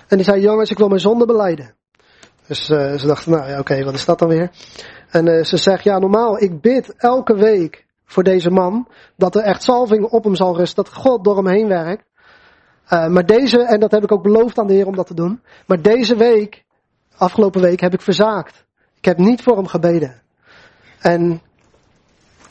[0.09, 1.75] En die zei, jongens, ik wil mijn zonde beleiden.
[2.47, 4.51] Dus uh, ze dachten, nou ja, oké, wat is dat dan weer?
[5.11, 8.89] En uh, ze zegt, ja, normaal, ik bid elke week voor deze man.
[9.17, 10.85] Dat er echt salving op hem zal rusten.
[10.85, 12.09] Dat God door hem heen werkt.
[12.89, 15.43] Maar deze, en dat heb ik ook beloofd aan de Heer om dat te doen.
[15.67, 16.65] Maar deze week,
[17.17, 18.65] afgelopen week, heb ik verzaakt.
[18.97, 20.23] Ik heb niet voor hem gebeden.
[21.01, 21.41] En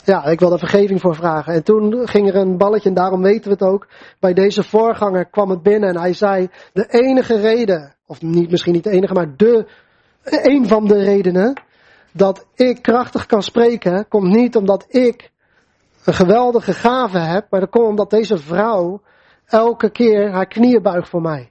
[0.04, 1.54] ja, ik wil daar vergeving voor vragen.
[1.54, 3.88] En toen ging er een balletje, en daarom weten we het ook.
[4.20, 8.72] Bij deze voorganger kwam het binnen en hij zei, de enige reden, of niet, misschien
[8.72, 9.66] niet de enige, maar de,
[10.22, 11.62] een van de redenen,
[12.12, 15.30] dat ik krachtig kan spreken, komt niet omdat ik
[16.04, 19.02] een geweldige gave heb, maar dat komt omdat deze vrouw
[19.46, 21.50] elke keer haar knieën buigt voor mij.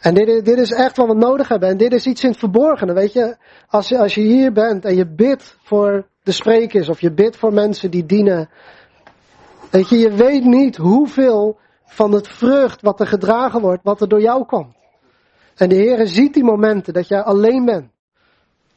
[0.00, 1.68] En dit, dit is echt wat we nodig hebben.
[1.68, 3.36] En dit is iets in het verborgene, weet je.
[3.68, 7.36] Als je, als je hier bent en je bidt voor de sprekers of je bidt
[7.36, 8.48] voor mensen die dienen.
[9.70, 14.08] Weet je, je weet niet hoeveel van het vrucht wat er gedragen wordt, wat er
[14.08, 14.76] door jou komt.
[15.56, 17.90] En de Heer ziet die momenten dat jij alleen bent.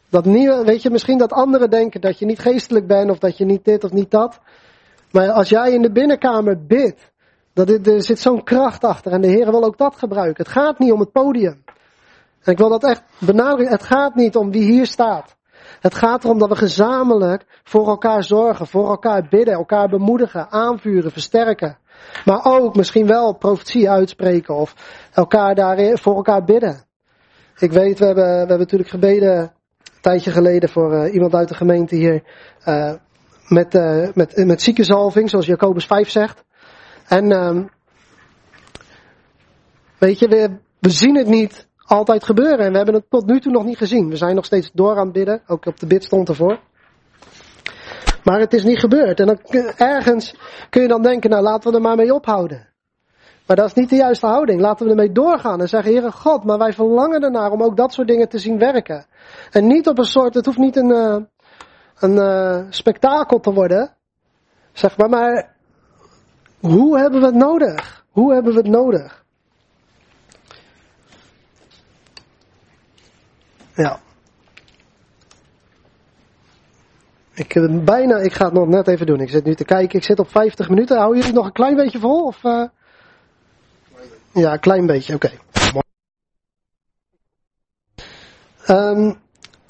[0.10, 3.38] Dat niet, weet je, misschien dat anderen denken dat je niet geestelijk bent of dat
[3.38, 4.40] je niet dit of niet dat.
[5.12, 7.12] Maar als jij in de binnenkamer bidt,
[7.54, 10.44] dat er zit zo'n kracht achter en de Heer wil ook dat gebruiken.
[10.44, 11.64] Het gaat niet om het podium.
[12.42, 13.78] En ik wil dat echt benadrukken.
[13.78, 15.40] Het gaat niet om wie hier staat.
[15.80, 21.12] Het gaat erom dat we gezamenlijk voor elkaar zorgen, voor elkaar bidden, elkaar bemoedigen, aanvuren,
[21.12, 21.78] versterken.
[22.26, 24.76] Maar ook misschien wel profetie uitspreken of
[25.14, 26.86] elkaar daar voor elkaar bidden.
[27.58, 31.48] Ik weet, we hebben, we hebben natuurlijk gebeden een tijdje geleden voor uh, iemand uit
[31.48, 32.24] de gemeente hier.
[32.66, 32.94] Uh,
[33.48, 36.44] met, uh, met, met ziekenzalving, zoals Jacobus 5 zegt.
[37.08, 37.70] En um,
[39.98, 42.66] weet je, we zien het niet altijd gebeuren.
[42.66, 44.10] En we hebben het tot nu toe nog niet gezien.
[44.10, 45.42] We zijn nog steeds door aan het bidden.
[45.48, 46.60] Ook op de bid stond ervoor.
[48.24, 49.20] Maar het is niet gebeurd.
[49.20, 49.40] En dan,
[49.78, 50.36] ergens
[50.70, 52.70] kun je dan denken, nou laten we er maar mee ophouden.
[53.48, 54.62] Maar dat is niet de juiste houding.
[54.62, 57.94] Laten we ermee doorgaan en zeggen, Heere God, maar wij verlangen ernaar om ook dat
[57.94, 59.06] soort dingen te zien werken.
[59.52, 61.18] En niet op een soort, het hoeft niet een, uh,
[62.00, 63.96] een uh, spektakel te worden.
[64.72, 65.56] Zeg maar, maar
[66.60, 68.06] hoe hebben we het nodig?
[68.12, 69.21] Hoe hebben we het nodig?
[73.76, 74.00] Ja.
[77.34, 79.20] Ik, eh, bijna, ik ga het nog net even doen.
[79.20, 80.98] Ik zit nu te kijken, ik zit op 50 minuten.
[80.98, 82.26] Hou jullie nog een klein beetje vol?
[82.26, 82.66] Of, uh...
[84.34, 85.32] Ja, een klein beetje, oké.
[88.66, 89.14] Ehm,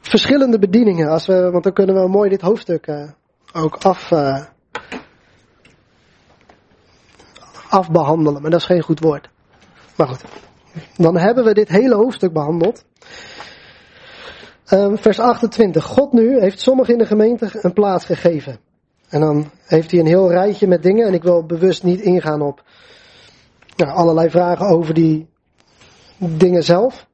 [0.02, 3.10] verschillende bedieningen, als we, want dan kunnen we mooi dit hoofdstuk uh,
[3.54, 4.46] ook af, uh,
[7.70, 9.30] afbehandelen, maar dat is geen goed woord.
[9.96, 10.24] Maar goed,
[10.96, 12.86] dan hebben we dit hele hoofdstuk behandeld.
[14.92, 15.84] Um, vers 28.
[15.84, 18.60] God nu heeft sommigen in de gemeente een plaats gegeven.
[19.10, 21.08] En dan heeft hij een heel rijtje met dingen.
[21.08, 22.64] En ik wil bewust niet ingaan op
[23.76, 25.30] nou, allerlei vragen over die
[26.18, 27.08] dingen zelf.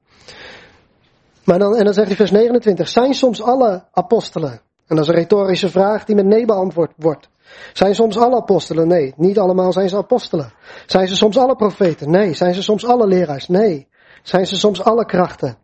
[1.43, 2.88] Maar dan, en dan zegt hij vers 29.
[2.88, 4.61] Zijn soms alle apostelen?
[4.88, 7.30] En dat is een retorische vraag die met nee beantwoord wordt.
[7.73, 8.88] Zijn soms alle apostelen?
[8.88, 10.53] Nee, niet allemaal zijn ze apostelen.
[10.86, 12.11] Zijn ze soms alle profeten?
[12.11, 12.34] Nee.
[12.34, 13.47] Zijn ze soms alle leraars?
[13.47, 13.88] Nee.
[14.23, 15.57] Zijn ze soms alle krachten?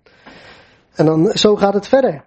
[0.96, 2.24] En dan, zo gaat het verder.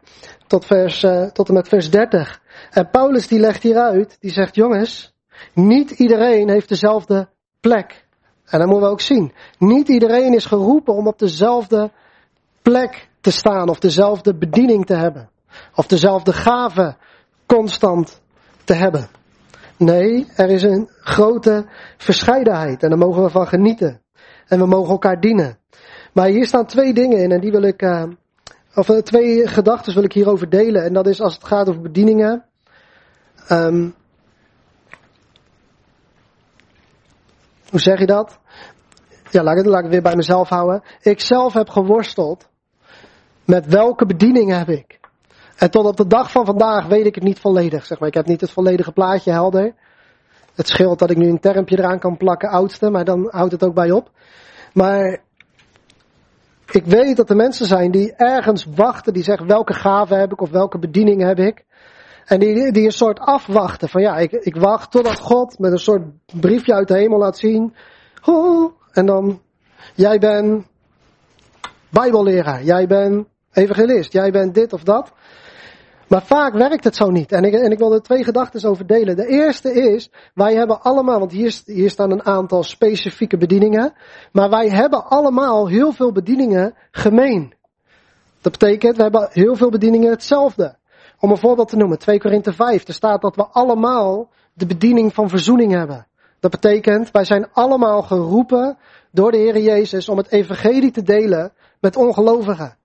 [0.47, 2.41] Tot, vers, uh, tot en met vers 30.
[2.71, 5.15] En Paulus die legt hier uit, die zegt, jongens,
[5.55, 7.29] niet iedereen heeft dezelfde
[7.61, 8.05] plek.
[8.45, 9.33] En dat moeten we ook zien.
[9.59, 11.91] Niet iedereen is geroepen om op dezelfde
[12.63, 15.31] plek te staan of dezelfde bediening te hebben.
[15.75, 16.97] Of dezelfde gave
[17.47, 18.21] constant
[18.65, 19.09] te hebben.
[19.77, 24.01] Nee, er is een grote verscheidenheid en daar mogen we van genieten.
[24.47, 25.59] En we mogen elkaar dienen.
[26.13, 28.03] Maar hier staan twee dingen in en die wil ik, uh,
[28.77, 30.85] of uh, twee gedachten wil ik hierover delen.
[30.85, 32.45] En dat is als het gaat over bedieningen.
[33.51, 33.95] Um,
[37.71, 38.39] hoe zeg je dat?
[39.31, 40.83] Ja, laat ik, ik weer bij mezelf houden.
[41.01, 42.49] Ik zelf heb geworsteld
[43.45, 45.01] met welke bedieningen heb ik.
[45.57, 47.87] En tot op de dag van vandaag weet ik het niet volledig.
[47.87, 48.09] Zeg maar.
[48.09, 49.75] Ik heb niet het volledige plaatje helder.
[50.55, 53.65] Het scheelt dat ik nu een termpje eraan kan plakken, oudste, maar dan houdt het
[53.65, 54.11] ook bij op.
[54.73, 55.25] Maar
[56.71, 60.41] ik weet dat er mensen zijn die ergens wachten, die zeggen welke gave heb ik
[60.41, 61.65] of welke bediening heb ik.
[62.25, 65.79] En die, die een soort afwachten van ja, ik, ik wacht totdat God met een
[65.79, 66.03] soort
[66.41, 67.75] briefje uit de hemel laat zien.
[68.25, 69.41] Oh, en dan,
[69.95, 70.67] jij bent
[71.89, 75.13] bijbelleraar, jij bent evangelist, jij bent dit of dat.
[76.07, 77.33] Maar vaak werkt het zo niet.
[77.33, 79.17] En ik, en ik wil er twee gedachten over delen.
[79.17, 83.93] De eerste is, wij hebben allemaal, want hier, hier staan een aantal specifieke bedieningen.
[84.33, 87.55] Maar wij hebben allemaal heel veel bedieningen gemeen.
[88.41, 90.77] Dat betekent, we hebben heel veel bedieningen hetzelfde.
[91.21, 92.89] Om een voorbeeld te noemen, 2 Korinthe 5.
[92.89, 96.07] Er staat dat we allemaal de bediening van verzoening hebben.
[96.41, 98.79] Dat betekent, wij zijn allemaal geroepen
[99.11, 102.77] door de Heer Jezus om het evangelie te delen met ongelovigen.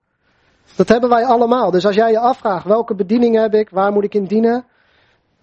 [0.76, 1.70] Dat hebben wij allemaal.
[1.70, 4.64] Dus als jij je afvraagt, welke bediening heb ik, waar moet ik in dienen?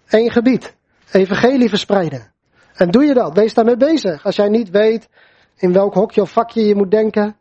[0.08, 0.76] Eén gebied.
[1.10, 2.32] Evangelie verspreiden.
[2.74, 4.24] En doe je dat, wees daarmee bezig.
[4.24, 5.08] Als jij niet weet
[5.56, 7.36] in welk hokje of vakje je moet denken,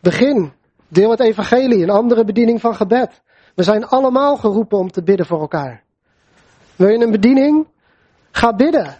[0.00, 0.52] begin.
[0.88, 3.22] Deel het evangelie, een andere bediening van gebed.
[3.54, 5.82] We zijn allemaal geroepen om te bidden voor elkaar.
[6.76, 7.66] Wil je een bediening?
[8.30, 8.96] Ga bidden.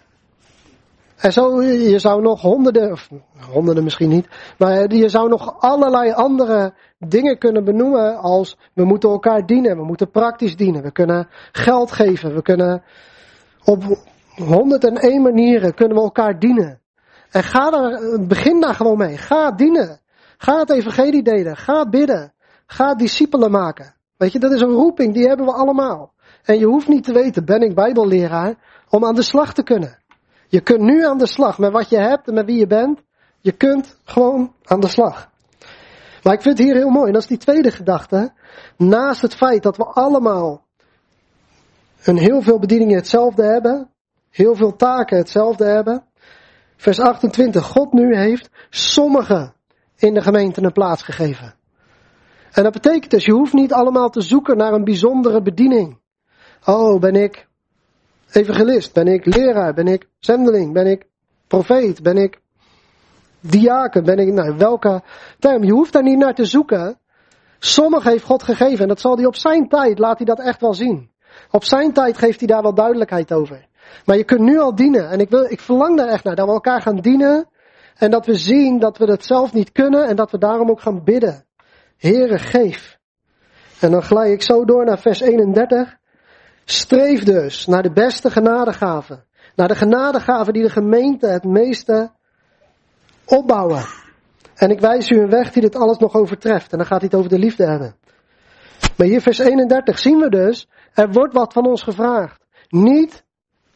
[1.19, 3.09] En zo, je zou nog honderden, of
[3.51, 9.09] honderden misschien niet, maar je zou nog allerlei andere dingen kunnen benoemen als we moeten
[9.09, 12.83] elkaar dienen, we moeten praktisch dienen, we kunnen geld geven, we kunnen
[13.63, 13.83] op
[14.35, 16.79] 101 manieren kunnen we elkaar dienen.
[17.29, 19.17] En ga daar, begin daar gewoon mee.
[19.17, 19.99] Ga dienen.
[20.37, 21.57] Ga het evangelie delen.
[21.57, 22.33] Ga bidden.
[22.65, 23.93] Ga discipelen maken.
[24.17, 26.13] Weet je, dat is een roeping, die hebben we allemaal.
[26.43, 28.55] En je hoeft niet te weten, ben ik bijbelleraar,
[28.89, 29.97] om aan de slag te kunnen.
[30.49, 33.01] Je kunt nu aan de slag met wat je hebt en met wie je bent.
[33.39, 35.29] Je kunt gewoon aan de slag.
[36.23, 37.07] Maar ik vind het hier heel mooi.
[37.07, 38.31] En dat is die tweede gedachte.
[38.77, 40.65] Naast het feit dat we allemaal
[42.03, 43.89] een heel veel bedieningen hetzelfde hebben.
[44.29, 46.03] Heel veel taken hetzelfde hebben.
[46.75, 47.65] Vers 28.
[47.65, 49.53] God nu heeft sommigen
[49.97, 51.55] in de gemeente een plaats gegeven.
[52.51, 55.99] En dat betekent dus, je hoeft niet allemaal te zoeken naar een bijzondere bediening.
[56.65, 57.48] Oh, ben ik
[58.31, 58.93] evangelist?
[58.93, 59.73] Ben ik leraar?
[59.73, 60.73] Ben ik zendeling?
[60.73, 61.05] Ben ik
[61.47, 62.03] profeet?
[62.03, 62.39] Ben ik
[63.39, 64.03] diaken?
[64.03, 65.01] Ben ik, nou, welke
[65.39, 65.63] term?
[65.63, 66.99] Je hoeft daar niet naar te zoeken.
[67.59, 70.61] Sommige heeft God gegeven en dat zal hij op zijn tijd, laat hij dat echt
[70.61, 71.11] wel zien.
[71.51, 73.67] Op zijn tijd geeft hij daar wel duidelijkheid over.
[74.05, 76.47] Maar je kunt nu al dienen en ik, wil, ik verlang daar echt naar, dat
[76.47, 77.49] we elkaar gaan dienen
[77.95, 80.81] en dat we zien dat we het zelf niet kunnen en dat we daarom ook
[80.81, 81.45] gaan bidden.
[81.97, 82.99] Heere, geef.
[83.79, 85.97] En dan glij ik zo door naar vers 31.
[86.71, 89.25] Streef dus naar de beste genadegaven.
[89.55, 92.11] Naar de genadegaven die de gemeente het meeste
[93.25, 93.83] opbouwen.
[94.55, 96.71] En ik wijs u een weg die dit alles nog overtreft.
[96.71, 97.95] En dan gaat het over de liefde hebben.
[98.97, 102.45] Maar hier vers 31 zien we dus, er wordt wat van ons gevraagd.
[102.67, 103.23] Niet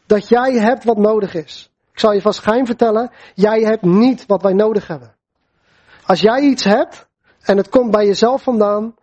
[0.06, 1.72] dat jij hebt wat nodig is.
[1.92, 5.16] Ik zal je vast geheim vertellen, jij hebt niet wat wij nodig hebben.
[6.06, 7.08] Als jij iets hebt
[7.40, 8.94] en het komt bij jezelf vandaan,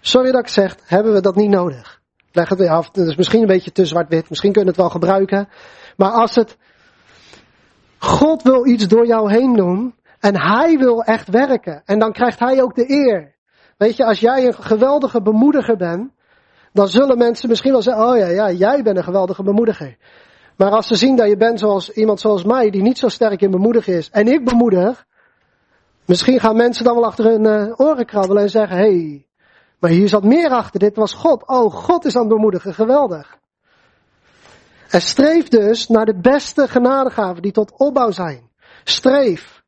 [0.00, 1.99] sorry dat ik zeg, hebben we dat niet nodig.
[2.32, 2.86] Leg het af.
[2.86, 4.28] Het is misschien een beetje te zwart-wit.
[4.28, 5.48] Misschien kun je het wel gebruiken.
[5.96, 6.56] Maar als het.
[7.98, 9.94] God wil iets door jou heen doen.
[10.20, 11.82] En hij wil echt werken.
[11.84, 13.34] En dan krijgt hij ook de eer.
[13.76, 16.10] Weet je, als jij een geweldige bemoediger bent,
[16.72, 19.96] dan zullen mensen misschien wel zeggen, oh ja, ja, jij bent een geweldige bemoediger.
[20.56, 23.40] Maar als ze zien dat je bent zoals iemand zoals mij, die niet zo sterk
[23.40, 25.06] in bemoedigen is, en ik bemoedig,
[26.04, 29.26] misschien gaan mensen dan wel achter hun uh, oren krabbelen en zeggen, hey,
[29.80, 31.46] maar hier zat meer achter, dit was God.
[31.46, 33.38] Oh, God is aan het geweldig.
[34.88, 38.50] En streef dus naar de beste genadegaven die tot opbouw zijn.
[38.84, 39.62] Streef.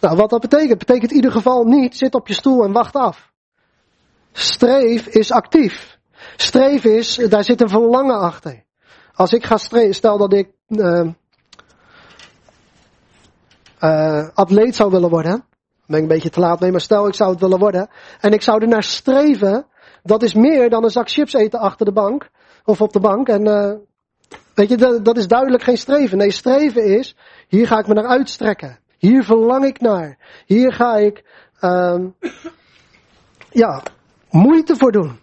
[0.00, 0.78] Nou, wat dat betekent?
[0.78, 3.32] Betekent in ieder geval niet, zit op je stoel en wacht af.
[4.32, 5.98] Streef is actief.
[6.36, 8.64] Streef is, daar zit een verlangen achter.
[9.14, 11.08] Als ik ga streven, stel dat ik uh,
[13.80, 15.47] uh, atleet zou willen worden.
[15.88, 17.88] Ben ik een beetje te laat mee, maar stel ik zou het willen worden.
[18.20, 19.66] En ik zou er naar streven.
[20.02, 22.28] Dat is meer dan een zak chips eten achter de bank.
[22.64, 23.28] Of op de bank.
[23.28, 23.72] En uh,
[24.54, 26.18] weet je, dat, dat, is duidelijk geen streven.
[26.18, 27.16] Nee, streven is,
[27.48, 28.78] hier ga ik me naar uitstrekken.
[28.98, 30.18] Hier verlang ik naar.
[30.46, 31.24] Hier ga ik,
[31.60, 32.14] um,
[33.50, 33.82] ja,
[34.30, 35.18] moeite voor doen.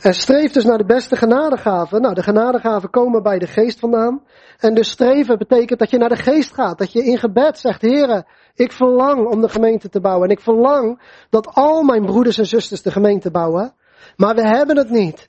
[0.00, 2.00] En streef dus naar de beste genadegaven.
[2.00, 4.22] Nou, de genadegaven komen bij de geest vandaan.
[4.58, 6.78] En dus streven betekent dat je naar de geest gaat.
[6.78, 10.28] Dat je in gebed zegt, heren, ik verlang om de gemeente te bouwen.
[10.28, 13.74] En ik verlang dat al mijn broeders en zusters de gemeente bouwen.
[14.16, 15.28] Maar we hebben het niet.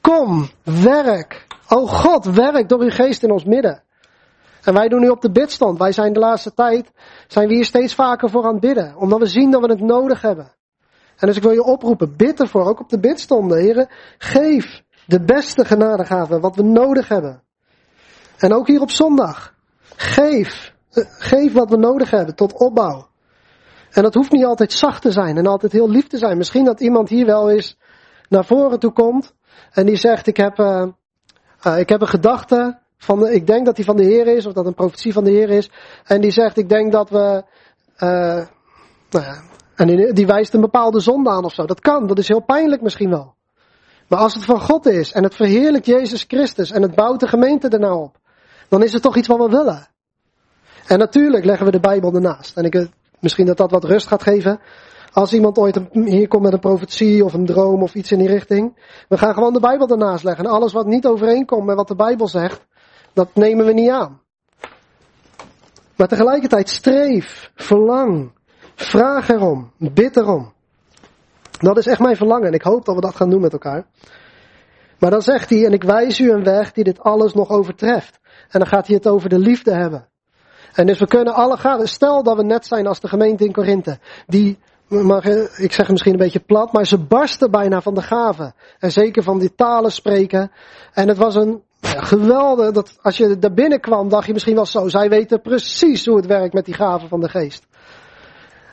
[0.00, 0.48] Kom,
[0.82, 1.46] werk.
[1.68, 3.82] O God, werk door uw geest in ons midden.
[4.64, 5.78] En wij doen nu op de bidstand.
[5.78, 6.90] Wij zijn de laatste tijd,
[7.26, 8.96] zijn we hier steeds vaker voor aan het bidden.
[8.96, 10.52] Omdat we zien dat we het nodig hebben.
[11.20, 13.58] En dus ik wil je oproepen, bid ervoor, ook op de bidstonden.
[13.58, 17.42] Heren, geef de beste genadegaven, wat we nodig hebben.
[18.38, 19.54] En ook hier op zondag.
[19.96, 23.08] Geef, eh, geef wat we nodig hebben tot opbouw.
[23.90, 26.36] En dat hoeft niet altijd zacht te zijn en altijd heel lief te zijn.
[26.36, 27.78] Misschien dat iemand hier wel eens
[28.28, 29.34] naar voren toe komt
[29.72, 30.86] en die zegt, ik heb, uh,
[31.66, 34.52] uh, ik heb een gedachte van, ik denk dat die van de Heer is, of
[34.52, 35.70] dat een profetie van de Heer is.
[36.04, 37.44] En die zegt, ik denk dat we,
[39.10, 39.42] nou ja,
[39.80, 41.66] en die wijst een bepaalde zonde aan of zo.
[41.66, 43.34] Dat kan, dat is heel pijnlijk misschien wel.
[44.08, 47.28] Maar als het van God is en het verheerlijkt Jezus Christus en het bouwt de
[47.28, 48.18] gemeente erna op,
[48.68, 49.88] dan is het toch iets wat we willen.
[50.86, 52.56] En natuurlijk leggen we de Bijbel ernaast.
[52.56, 52.86] En ik, eh,
[53.20, 54.60] misschien dat dat wat rust gaat geven.
[55.12, 58.28] Als iemand ooit hier komt met een profetie of een droom of iets in die
[58.28, 58.76] richting.
[59.08, 60.44] We gaan gewoon de Bijbel ernaast leggen.
[60.44, 62.66] En alles wat niet overeenkomt met wat de Bijbel zegt,
[63.12, 64.20] dat nemen we niet aan.
[65.96, 68.32] Maar tegelijkertijd streef, verlang,
[68.80, 69.72] Vraag erom.
[69.76, 70.52] Bid erom.
[71.58, 73.86] Dat is echt mijn verlangen en ik hoop dat we dat gaan doen met elkaar.
[74.98, 78.20] Maar dan zegt hij, en ik wijs u een weg die dit alles nog overtreft.
[78.48, 80.08] En dan gaat hij het over de liefde hebben.
[80.72, 81.86] En dus we kunnen alle gaan.
[81.86, 83.98] Stel dat we net zijn als de gemeente in Korinthe.
[84.26, 84.58] Die,
[84.88, 85.24] mag,
[85.58, 88.54] ik zeg misschien een beetje plat, maar ze barsten bijna van de gaven.
[88.78, 90.50] En zeker van die talen spreken.
[90.92, 94.66] En het was een ja, geweldig, dat als je daar binnenkwam dacht je misschien wel
[94.66, 94.88] zo.
[94.88, 97.68] Zij weten precies hoe het werkt met die gaven van de geest.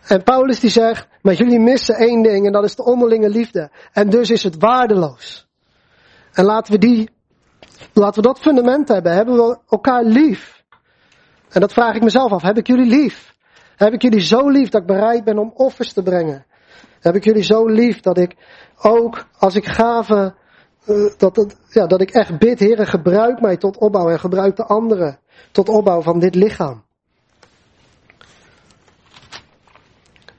[0.08, 3.72] En Paulus die zegt, maar jullie missen één ding en dat is de onderlinge liefde.
[3.94, 5.48] En dus is het waardeloos.
[6.34, 7.10] En laten we die,
[7.94, 9.14] laten we dat fundament hebben.
[9.14, 10.64] Hebben we elkaar lief?
[11.50, 12.42] En dat vraag ik mezelf af.
[12.42, 13.36] Heb ik jullie lief?
[13.76, 16.46] Heb ik jullie zo lief dat ik bereid ben om offers te brengen?
[17.00, 18.36] Heb ik jullie zo lief dat ik
[18.82, 20.36] ook als ik gaven,
[20.86, 24.66] uh, dat, ja, dat ik echt bid, heren, gebruik mij tot opbouw en gebruik de
[24.66, 25.20] anderen
[25.52, 26.87] tot opbouw van dit lichaam.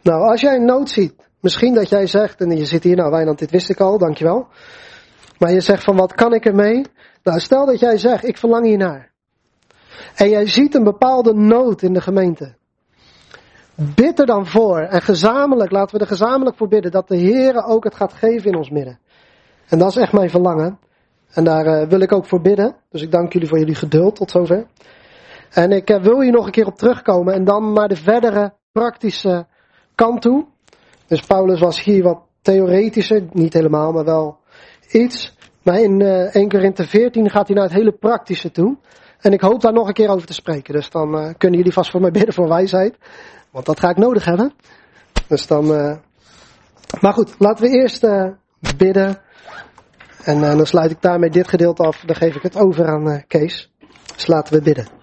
[0.08, 3.10] Nou, als jij een nood ziet, misschien dat jij zegt, en je zit hier, nou
[3.10, 4.46] Wijnand, dit wist ik al, dankjewel.
[5.38, 6.84] Maar je zegt van, wat kan ik ermee?
[7.22, 9.12] Nou, stel dat jij zegt, ik verlang hiernaar.
[10.14, 12.54] En jij ziet een bepaalde nood in de gemeente.
[13.74, 14.78] Bid er dan voor.
[14.78, 18.50] En gezamenlijk, laten we er gezamenlijk voor bidden, dat de Heer ook het gaat geven
[18.50, 18.98] in ons midden.
[19.68, 20.78] En dat is echt mijn verlangen.
[21.30, 22.76] En daar uh, wil ik ook voor bidden.
[22.90, 24.66] Dus ik dank jullie voor jullie geduld tot zover.
[25.50, 28.54] En ik uh, wil hier nog een keer op terugkomen en dan naar de verdere
[28.72, 29.46] praktische
[29.98, 30.46] kant toe.
[31.06, 34.38] Dus Paulus was hier wat theoretischer, niet helemaal, maar wel
[34.90, 35.36] iets.
[35.62, 38.76] Maar in uh, eh, 1 Korinthe 14 gaat hij naar het hele praktische toe.
[39.20, 40.74] En ik hoop daar nog een keer over te spreken.
[40.74, 42.96] Dus dan uh, kunnen jullie vast voor mij bidden voor wijsheid.
[43.50, 44.52] Want dat ga ik nodig hebben.
[45.26, 45.64] Dus dan.
[45.64, 45.96] Uh...
[47.00, 48.06] Maar goed, laten we eerst
[48.76, 49.18] bidden.
[50.24, 52.02] En dan sluit ik daarmee dit gedeelte af.
[52.06, 53.72] Dan geef ik het over aan Kees.
[54.14, 54.97] Dus laten we bidden.